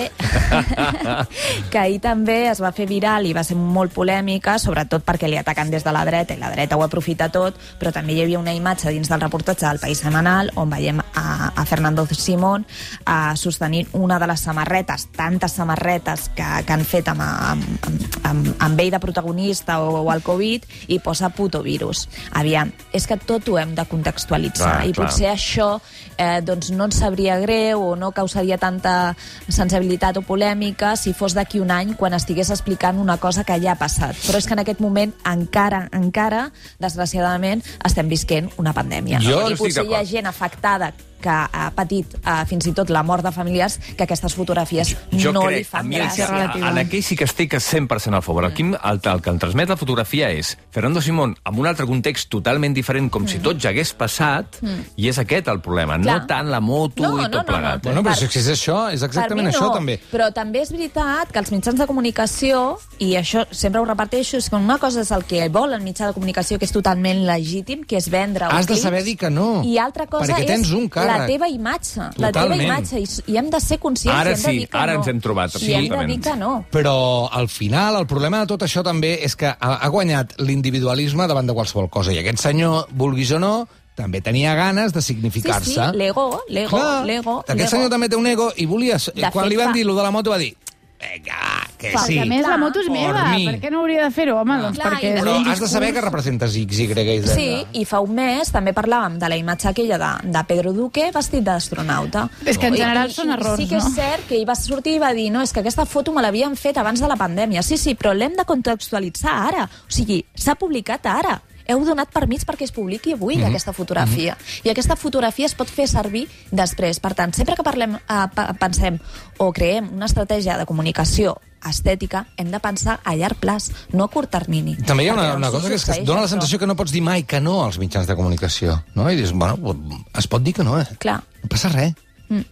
que 1.72 1.78
ahir 1.78 2.00
també 2.04 2.38
es 2.52 2.62
va 2.62 2.70
fer 2.76 2.86
viral 2.86 3.26
i 3.26 3.34
va 3.34 3.42
ser 3.46 3.58
molt 3.58 3.94
polèmica, 3.94 4.58
sobretot 4.62 5.04
perquè 5.06 5.30
li 5.30 5.38
ataquen 5.40 5.70
des 5.74 5.86
de 5.86 5.94
la 5.94 6.04
dreta 6.06 6.36
i 6.36 6.40
la 6.40 6.52
dreta 6.54 6.78
ho 6.78 6.84
aprofita 6.86 7.28
tot, 7.34 7.58
però 7.80 7.92
també 7.94 8.14
hi 8.14 8.22
havia 8.22 8.38
una 8.38 8.54
imatge 8.54 8.94
dins 8.94 9.10
del 9.10 9.22
reportatge 9.22 9.66
del 9.66 9.82
País 9.82 10.02
Semanal 10.02 10.52
on 10.56 10.70
veiem 10.70 11.02
a, 11.02 11.52
a 11.54 11.66
Fernando 11.66 12.06
Simón 12.06 12.35
a, 12.36 13.34
sostenint 13.36 13.88
una 13.96 14.18
de 14.18 14.28
les 14.30 14.40
samarretes, 14.40 15.08
tantes 15.16 15.56
samarretes 15.58 16.28
que, 16.36 16.46
que 16.66 16.72
han 16.72 16.84
fet 16.84 17.08
amb, 17.12 17.24
amb, 17.24 17.66
amb, 17.86 18.18
amb, 18.30 18.50
amb 18.68 18.80
ell 18.84 18.92
de 18.94 19.00
protagonista 19.02 19.80
o, 19.82 20.02
o 20.04 20.12
el 20.12 20.22
Covid 20.26 20.66
i 20.92 21.00
posa 21.00 21.30
puto 21.30 21.62
virus. 21.64 22.06
Aviam, 22.32 22.72
és 22.92 23.06
que 23.06 23.16
tot 23.16 23.48
ho 23.48 23.58
hem 23.58 23.74
de 23.76 23.86
contextualitzar 23.88 24.76
Clar, 24.76 24.88
i 24.88 24.92
clar. 24.92 25.06
potser 25.06 25.30
això 25.32 25.68
eh, 26.16 26.40
doncs 26.44 26.70
no 26.74 26.88
ens 26.88 27.00
sabria 27.00 27.38
greu 27.42 27.82
o 27.90 27.96
no 27.96 28.12
causaria 28.16 28.58
tanta 28.58 29.14
sensibilitat 29.48 30.18
o 30.20 30.24
polèmica 30.26 30.94
si 30.96 31.12
fos 31.16 31.36
d'aquí 31.36 31.60
un 31.62 31.72
any 31.74 31.94
quan 31.98 32.16
estigués 32.16 32.50
explicant 32.54 33.00
una 33.02 33.18
cosa 33.22 33.44
que 33.44 33.58
ja 33.62 33.74
ha 33.74 33.80
passat. 33.80 34.16
Però 34.26 34.40
és 34.40 34.46
que 34.46 34.56
en 34.56 34.64
aquest 34.64 34.80
moment 34.80 35.12
encara, 35.26 35.86
encara, 35.96 36.50
desgraciadament, 36.82 37.64
estem 37.84 38.08
visquent 38.08 38.50
una 38.60 38.74
pandèmia. 38.76 39.20
Jo 39.24 39.46
I 39.50 39.58
potser 39.58 39.86
hi 39.86 39.96
ha 39.96 40.04
gent 40.06 40.28
afectada 40.30 40.92
que 41.20 41.28
ha 41.30 41.70
patit 41.74 42.14
eh, 42.22 42.44
fins 42.46 42.66
i 42.66 42.72
tot 42.72 42.90
la 42.90 43.02
mort 43.02 43.24
de 43.24 43.32
familiars 43.32 43.78
que 43.96 44.04
aquestes 44.04 44.34
fotografies 44.34 44.94
Jo 45.12 45.32
no 45.32 45.42
crec, 45.46 45.58
li 45.58 45.64
fan 45.64 45.80
a 45.80 45.88
mi 45.88 45.96
gràcia. 45.96 46.26
relativa. 46.30 46.68
en 46.70 46.78
aquell 46.78 47.02
sí 47.02 47.16
que 47.16 47.24
estic 47.24 47.54
100% 47.54 48.14
al 48.14 48.22
favor. 48.22 48.44
Aquí 48.44 48.62
el, 48.62 49.00
el 49.02 49.22
que 49.22 49.30
em 49.30 49.38
transmet 49.38 49.68
la 49.68 49.76
fotografia 49.76 50.30
és 50.30 50.56
Fernando 50.70 51.00
Simón 51.00 51.36
amb 51.44 51.58
un 51.58 51.66
altre 51.66 51.86
context 51.86 52.28
totalment 52.30 52.74
diferent, 52.74 53.10
com 53.10 53.26
si 53.26 53.38
tot 53.38 53.58
ja 53.60 53.70
hagués 53.70 53.92
passat, 53.94 54.60
i 54.96 55.08
és 55.08 55.18
aquest 55.18 55.48
el 55.48 55.60
problema, 55.60 55.96
Mm. 55.96 56.02
Clar. 56.02 56.20
no 56.20 56.26
tant 56.26 56.50
la 56.50 56.60
moto 56.60 57.02
No, 57.02 57.12
i 57.18 57.22
no, 57.22 57.28
tot 57.30 57.32
no, 57.32 57.38
no. 57.38 57.46
plegat. 57.46 57.82
Bueno, 57.82 58.02
però 58.02 58.14
Per- 58.18 58.28
si 58.30 58.38
és 58.38 58.48
això, 58.48 58.92
és 58.92 59.02
exactament 59.02 59.48
això, 59.48 59.68
no, 59.68 59.72
també. 59.72 59.98
Però 60.12 60.32
també 60.32 60.60
és 60.62 60.70
veritat 60.70 61.30
que 61.32 61.38
els 61.38 61.50
mitjans 61.52 61.78
de 61.78 61.86
comunicació, 61.86 62.78
i 62.98 63.14
això 63.16 63.44
sempre 63.50 63.80
ho 63.80 63.84
reparteixo, 63.84 64.36
és 64.38 64.48
que 64.50 64.56
una 64.56 64.78
cosa 64.78 65.00
és 65.02 65.10
el 65.12 65.24
que 65.24 65.48
vol 65.48 65.72
el 65.74 65.82
mitjà 65.82 66.06
de 66.08 66.12
comunicació, 66.14 66.58
que 66.58 66.64
és 66.64 66.72
totalment 66.72 67.24
legítim, 67.26 67.84
que 67.84 67.96
és 67.96 68.08
vendre 68.10 68.46
Has 68.46 68.66
de 68.66 68.76
saber 68.76 69.02
dir 69.04 69.16
que 69.16 69.30
no, 69.30 69.62
I 69.64 69.78
altra 69.78 70.06
cosa 70.06 70.32
perquè 70.32 70.40
és 70.44 70.46
tens 70.46 70.70
un 70.72 70.88
càrrec. 71.06 71.20
la 71.20 71.26
teva 71.26 71.48
imatge. 71.48 72.00
La 72.00 72.32
teva 72.32 72.32
Totalment. 72.32 72.62
imatge. 72.62 73.00
I, 73.00 73.32
I 73.32 73.36
hem 73.38 73.50
de 73.50 73.60
ser 73.60 73.78
conscients 73.78 74.18
Ara 74.20 74.30
hem 74.30 74.36
de 74.36 74.42
sí, 74.50 74.58
dir 74.58 74.68
que 74.68 74.78
ara 74.78 74.92
no. 74.92 74.98
ens 75.00 75.08
hem 75.08 75.20
trobat, 75.20 75.56
I 75.62 75.72
hem 75.74 75.88
de 75.88 76.04
dir 76.06 76.20
que 76.20 76.36
no. 76.36 76.52
Però 76.70 77.28
al 77.32 77.48
final 77.48 77.96
el 77.96 78.06
problema 78.06 78.40
de 78.40 78.46
tot 78.46 78.62
això 78.62 78.82
també 78.84 79.14
és 79.24 79.36
que 79.36 79.46
ha, 79.46 79.56
ha 79.80 79.88
guanyat 79.88 80.34
l'individualisme 80.38 81.26
davant 81.26 81.46
de 81.46 81.54
qualsevol 81.54 81.88
cosa. 81.90 82.12
I 82.12 82.18
aquest 82.24 82.38
senyor, 82.38 82.86
vulguis 82.92 83.30
o 83.32 83.38
no, 83.38 83.68
també 83.96 84.20
tenia 84.20 84.54
ganes 84.54 84.92
de 84.92 85.00
Sí, 85.00 85.14
significar-se. 85.14 85.70
sí, 85.72 85.80
l'ego, 85.96 86.42
l'ego, 86.48 86.76
Clar, 86.76 87.04
l'ego. 87.06 87.38
Aquest 87.40 87.58
l'ego. 87.58 87.70
senyor 87.70 87.90
també 87.90 88.08
té 88.10 88.16
un 88.16 88.26
ego 88.26 88.50
i 88.56 88.66
volia... 88.66 88.98
De 88.98 89.30
quan 89.32 89.44
fet, 89.46 89.50
li 89.50 89.56
van 89.56 89.72
dir 89.72 89.86
lo 89.86 89.94
de 89.96 90.02
la 90.02 90.10
moto 90.10 90.30
va 90.30 90.38
dir 90.38 90.54
vinga, 91.00 91.66
que 91.78 91.90
Fa- 91.92 92.04
sí. 92.06 92.18
Més, 92.26 92.46
la 92.46 92.56
moto 92.56 92.80
és 92.80 92.86
Por 92.86 92.96
meva. 92.96 93.24
mi. 93.36 93.44
Per 93.46 93.60
què 93.60 93.70
no 93.70 93.80
hauria 93.80 94.04
de 94.04 94.10
fer-ho, 94.10 94.36
home? 94.40 94.56
Doncs 94.62 94.78
Clar, 94.78 94.92
perquè 94.94 95.10
i 95.10 95.12
és 95.16 95.20
Però 95.22 95.34
has 95.52 95.60
de 95.60 95.68
saber 95.68 95.92
que 95.94 96.00
representes 96.00 96.56
X, 96.56 96.78
Y 96.78 96.84
i 97.02 97.20
Z. 97.22 97.34
Sí, 97.34 97.66
i 97.72 97.84
fa 97.84 98.00
un 98.00 98.14
mes 98.14 98.50
també 98.52 98.72
parlàvem 98.72 99.18
de 99.18 99.28
la 99.28 99.36
imatge 99.36 99.68
aquella 99.68 99.98
de, 99.98 100.30
de 100.30 100.44
Pedro 100.48 100.72
Duque 100.72 101.10
vestit 101.14 101.44
d'astronauta. 101.44 102.28
És 102.44 102.58
que 102.58 102.66
en 102.68 102.76
general 102.76 103.10
i- 103.10 103.12
són 103.14 103.28
i 103.28 103.32
errors, 103.32 103.56
Sí 103.60 103.68
que 103.68 103.76
és 103.76 103.84
no? 103.84 103.90
cert 103.90 104.26
que 104.28 104.36
ell 104.36 104.48
va 104.48 104.54
sortir 104.54 104.96
i 104.96 104.98
va 104.98 105.12
dir 105.12 105.30
no, 105.30 105.42
és 105.42 105.52
que 105.52 105.60
aquesta 105.60 105.84
foto 105.86 106.12
me 106.12 106.22
l'havien 106.22 106.56
fet 106.56 106.78
abans 106.78 107.00
de 107.00 107.08
la 107.08 107.16
pandèmia. 107.16 107.62
Sí, 107.62 107.76
sí, 107.76 107.94
però 107.94 108.14
l'hem 108.14 108.34
de 108.36 108.44
contextualitzar 108.44 109.36
ara. 109.48 109.64
O 109.64 109.90
sigui, 109.92 110.24
s'ha 110.34 110.54
publicat 110.54 111.06
ara. 111.06 111.40
Heu 111.68 111.82
donat 111.86 112.12
permís 112.14 112.46
perquè 112.46 112.66
es 112.66 112.72
publiqui 112.74 113.16
avui 113.16 113.40
aquesta 113.42 113.74
fotografia. 113.76 114.36
I 114.64 114.70
aquesta 114.70 114.96
fotografia 114.96 115.48
es 115.48 115.56
pot 115.58 115.70
fer 115.70 115.88
servir 115.90 116.26
després. 116.50 117.00
Per 117.02 117.12
tant, 117.18 117.34
sempre 117.34 117.56
que 117.56 117.66
parlem, 117.66 117.96
eh, 117.96 118.52
pensem 118.60 119.00
o 119.38 119.52
creem 119.52 119.90
una 119.92 120.06
estratègia 120.06 120.58
de 120.58 120.66
comunicació 120.66 121.36
estètica, 121.66 122.26
hem 122.36 122.50
de 122.52 122.60
pensar 122.62 123.00
a 123.02 123.14
llarg 123.16 123.40
plaç, 123.42 123.70
no 123.92 124.04
a 124.04 124.10
curt 124.12 124.30
termini. 124.30 124.76
També 124.86 125.06
hi 125.06 125.10
ha 125.10 125.14
una, 125.16 125.28
una 125.34 125.50
cosa 125.50 125.68
que 125.68 125.78
és 125.80 125.84
que 125.84 126.00
dona 126.06 126.22
la 126.22 126.30
sensació 126.30 126.60
que 126.62 126.68
no 126.68 126.76
pots 126.78 126.94
dir 126.94 127.02
mai 127.02 127.24
que 127.26 127.40
no 127.40 127.62
als 127.64 127.80
mitjans 127.82 128.06
de 128.06 128.16
comunicació. 128.18 128.82
No? 128.94 129.08
I 129.10 129.18
dius, 129.18 129.32
bueno, 129.32 129.74
es 130.14 130.28
pot 130.30 130.44
dir 130.44 130.54
que 130.54 130.66
no, 130.66 130.78
eh? 130.80 130.86
Clar. 131.02 131.20
No 131.42 131.50
passa 131.50 131.72
res. 131.72 131.94
Mm. 132.28 132.42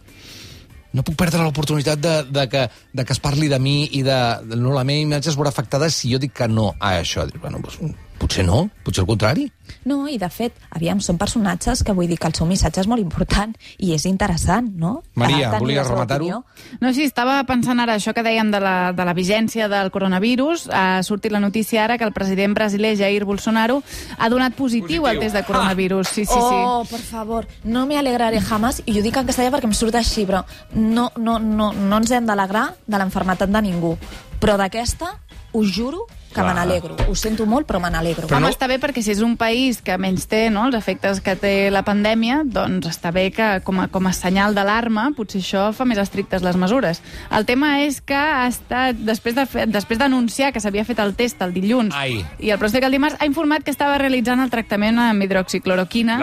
no 0.95 1.03
puc 1.03 1.17
perdre 1.19 1.43
l'oportunitat 1.43 1.99
de, 1.99 2.13
de, 2.31 2.45
que, 2.47 2.61
de 2.95 3.03
que 3.03 3.11
es 3.11 3.19
parli 3.19 3.49
de 3.51 3.57
mi 3.59 3.81
i 3.99 4.03
de, 4.05 4.19
de 4.47 4.55
no, 4.55 4.71
la 4.71 4.85
meva 4.87 5.03
imatge 5.03 5.27
es 5.33 5.35
veurà 5.35 5.51
afectada 5.51 5.89
si 5.91 6.13
jo 6.13 6.21
dic 6.23 6.31
que 6.37 6.47
no 6.47 6.69
a 6.79 6.93
això. 7.01 7.25
Dic, 7.27 7.41
bueno, 7.43 7.59
doncs, 7.59 7.97
potser 8.25 8.45
no, 8.45 8.65
potser 8.83 9.03
el 9.03 9.07
contrari. 9.07 9.45
No, 9.85 10.07
i 10.09 10.17
de 10.21 10.27
fet, 10.33 10.55
aviam, 10.73 10.99
són 11.01 11.17
personatges 11.21 11.83
que 11.85 11.93
vull 11.93 12.09
dir 12.09 12.17
que 12.21 12.27
el 12.29 12.35
seu 12.37 12.47
missatge 12.49 12.81
és 12.81 12.89
molt 12.89 13.01
important 13.01 13.53
i 13.81 13.93
és 13.95 14.05
interessant, 14.09 14.67
no? 14.81 14.99
Maria, 15.17 15.51
tenir 15.53 15.61
volies 15.61 15.85
seva 15.85 15.93
rematar-ho? 15.93 16.41
No, 16.81 16.91
sí, 16.93 17.05
estava 17.05 17.37
pensant 17.45 17.81
ara 17.81 17.97
això 17.99 18.13
que 18.17 18.23
dèiem 18.25 18.49
de 18.53 18.61
la, 18.61 18.75
de 18.97 19.05
la 19.05 19.13
vigència 19.17 19.69
del 19.69 19.91
coronavirus. 19.93 20.67
Ha 20.73 21.03
sortit 21.05 21.33
la 21.33 21.41
notícia 21.43 21.83
ara 21.83 21.99
que 22.01 22.07
el 22.07 22.13
president 22.17 22.57
brasiler 22.57 22.95
Jair 22.97 23.25
Bolsonaro 23.29 23.81
ha 24.17 24.29
donat 24.33 24.57
positiu, 24.57 25.03
Positiu. 25.05 25.09
al 25.11 25.21
test 25.21 25.37
de 25.37 25.45
coronavirus. 25.45 26.09
Sí, 26.09 26.25
sí, 26.25 26.33
sí. 26.33 26.59
Oh, 26.65 26.83
por 26.89 27.01
favor, 27.01 27.47
no 27.63 27.85
me 27.85 27.97
alegraré 28.01 28.41
jamás, 28.41 28.81
i 28.85 28.97
ho 28.99 29.05
dic 29.05 29.17
en 29.21 29.29
castellà 29.29 29.53
perquè 29.53 29.69
em 29.69 29.77
surt 29.77 29.97
així, 30.01 30.25
però 30.25 30.43
no, 30.73 31.11
no, 31.17 31.37
no, 31.39 31.71
no 31.73 32.01
ens 32.01 32.11
hem 32.11 32.25
d'alegrar 32.25 32.71
de 32.85 33.01
l'enfermetat 33.01 33.53
de 33.53 33.65
ningú. 33.65 33.95
Però 34.41 34.57
d'aquesta, 34.59 35.13
us 35.55 35.71
juro 35.73 36.05
que 36.35 36.43
me 36.43 36.53
n'alegro. 36.53 36.97
Ho 37.09 37.15
sento 37.15 37.45
molt, 37.49 37.65
però 37.69 37.79
me 37.81 37.89
n'alegro. 37.89 38.27
Però 38.27 38.37
Home, 38.37 38.49
no... 38.49 38.53
està 38.53 38.67
bé 38.67 38.77
perquè 38.83 39.01
si 39.01 39.13
és 39.15 39.21
un 39.25 39.37
país 39.39 39.79
que 39.81 39.95
menys 39.97 40.27
té 40.29 40.49
no, 40.51 40.67
els 40.67 40.75
efectes 40.77 41.21
que 41.23 41.35
té 41.39 41.53
la 41.71 41.81
pandèmia, 41.87 42.41
doncs 42.45 42.89
està 42.91 43.13
bé 43.15 43.29
que 43.31 43.47
com 43.65 43.79
a, 43.85 43.87
com 43.87 44.05
a 44.05 44.13
senyal 44.13 44.53
d'alarma 44.57 45.07
potser 45.17 45.41
això 45.41 45.69
fa 45.73 45.87
més 45.87 45.97
estrictes 46.01 46.43
les 46.45 46.59
mesures. 46.59 47.01
El 47.31 47.45
tema 47.47 47.79
és 47.85 48.01
que 48.03 48.15
ha 48.19 48.45
estat, 48.51 48.99
després 49.07 49.35
de 49.39 49.45
fe- 49.49 49.65
després 49.71 49.99
d'anunciar 49.99 50.51
que 50.53 50.59
s'havia 50.61 50.85
fet 50.85 50.99
el 50.99 51.15
test 51.15 51.41
el 51.45 51.53
dilluns 51.55 51.95
Ai. 51.95 52.19
i 52.39 52.51
el 52.51 52.59
Pròstic 52.59 52.83
el 52.83 52.91
dimarts 52.91 53.17
ha 53.19 53.25
informat 53.29 53.63
que 53.63 53.71
estava 53.71 53.97
realitzant 53.97 54.41
el 54.43 54.51
tractament 54.51 54.99
amb 54.99 55.23
hidroxicloroquina, 55.23 56.19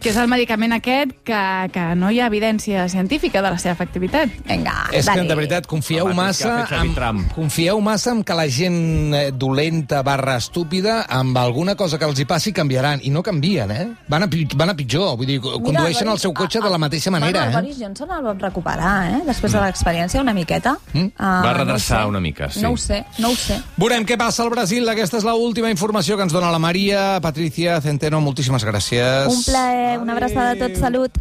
que 0.00 0.08
és 0.10 0.16
el 0.16 0.28
medicament 0.30 0.72
aquest 0.78 1.12
que, 1.26 1.42
que 1.74 1.84
no 1.98 2.10
hi 2.10 2.20
ha 2.22 2.26
evidència 2.30 2.88
científica 2.88 3.42
de 3.42 3.50
la 3.52 3.58
seva 3.58 3.74
efectivitat. 3.76 4.30
Vinga, 4.48 4.88
És 4.92 5.04
que, 5.06 5.16
dale. 5.16 5.28
de 5.28 5.34
veritat, 5.38 5.66
confieu 5.66 6.06
que 6.08 6.14
massa... 6.14 6.64
Xavi 6.70 6.88
en, 6.88 6.94
Trump. 6.94 7.26
confieu 7.36 7.80
massa 7.84 8.12
en 8.16 8.22
que 8.24 8.34
la 8.38 8.46
gent 8.48 9.14
eh, 9.14 9.30
dolenta 9.42 10.02
barra 10.06 10.36
estúpida 10.38 11.00
amb 11.10 11.36
alguna 11.40 11.74
cosa 11.74 11.98
que 11.98 12.06
els 12.06 12.20
hi 12.22 12.26
passi 12.30 12.52
canviaran. 12.54 13.00
I 13.02 13.10
no 13.10 13.22
canvien, 13.26 13.70
eh? 13.74 13.88
Van 14.08 14.22
a, 14.22 14.28
pi- 14.30 14.46
van 14.54 14.70
a 14.70 14.76
pitjor. 14.78 15.16
Vull 15.18 15.26
dir, 15.26 15.40
condueixen 15.42 16.08
el 16.12 16.20
seu 16.22 16.32
cotxe 16.32 16.62
de 16.62 16.70
la 16.70 16.78
mateixa 16.78 17.10
manera, 17.10 17.40
bueno, 17.46 17.58
el 17.58 17.64
eh? 17.64 17.68
Boris 17.72 17.80
Johnson 17.82 18.10
el 18.18 18.22
vam 18.28 18.38
recuperar, 18.46 18.94
eh? 19.16 19.20
Després 19.26 19.52
de 19.58 19.64
l'experiència, 19.64 20.22
una 20.22 20.34
miqueta. 20.36 20.76
Mm. 20.92 21.08
Ah, 21.18 21.32
Va 21.44 21.52
redreçar 21.58 22.02
no 22.02 22.04
sé. 22.06 22.12
una 22.14 22.20
mica, 22.20 22.50
sí. 22.50 22.62
No 22.62 22.72
ho 22.72 22.76
sé, 22.78 23.02
no 23.18 23.30
ho 23.32 23.36
sé. 23.36 23.58
Veurem 23.76 24.06
què 24.06 24.16
passa 24.20 24.44
al 24.46 24.50
Brasil. 24.54 24.86
Aquesta 24.88 25.18
és 25.18 25.26
l'última 25.26 25.70
informació 25.74 26.16
que 26.16 26.22
ens 26.28 26.32
dona 26.32 26.52
la 26.54 26.60
Maria. 26.62 27.18
Patricia 27.24 27.80
Centeno, 27.82 28.20
moltíssimes 28.22 28.64
gràcies. 28.64 29.26
Un 29.32 29.42
plaer, 29.44 29.98
una 29.98 30.12
abraçada 30.14 30.52
a 30.54 30.58
tots, 30.66 30.78
salut. 30.78 31.18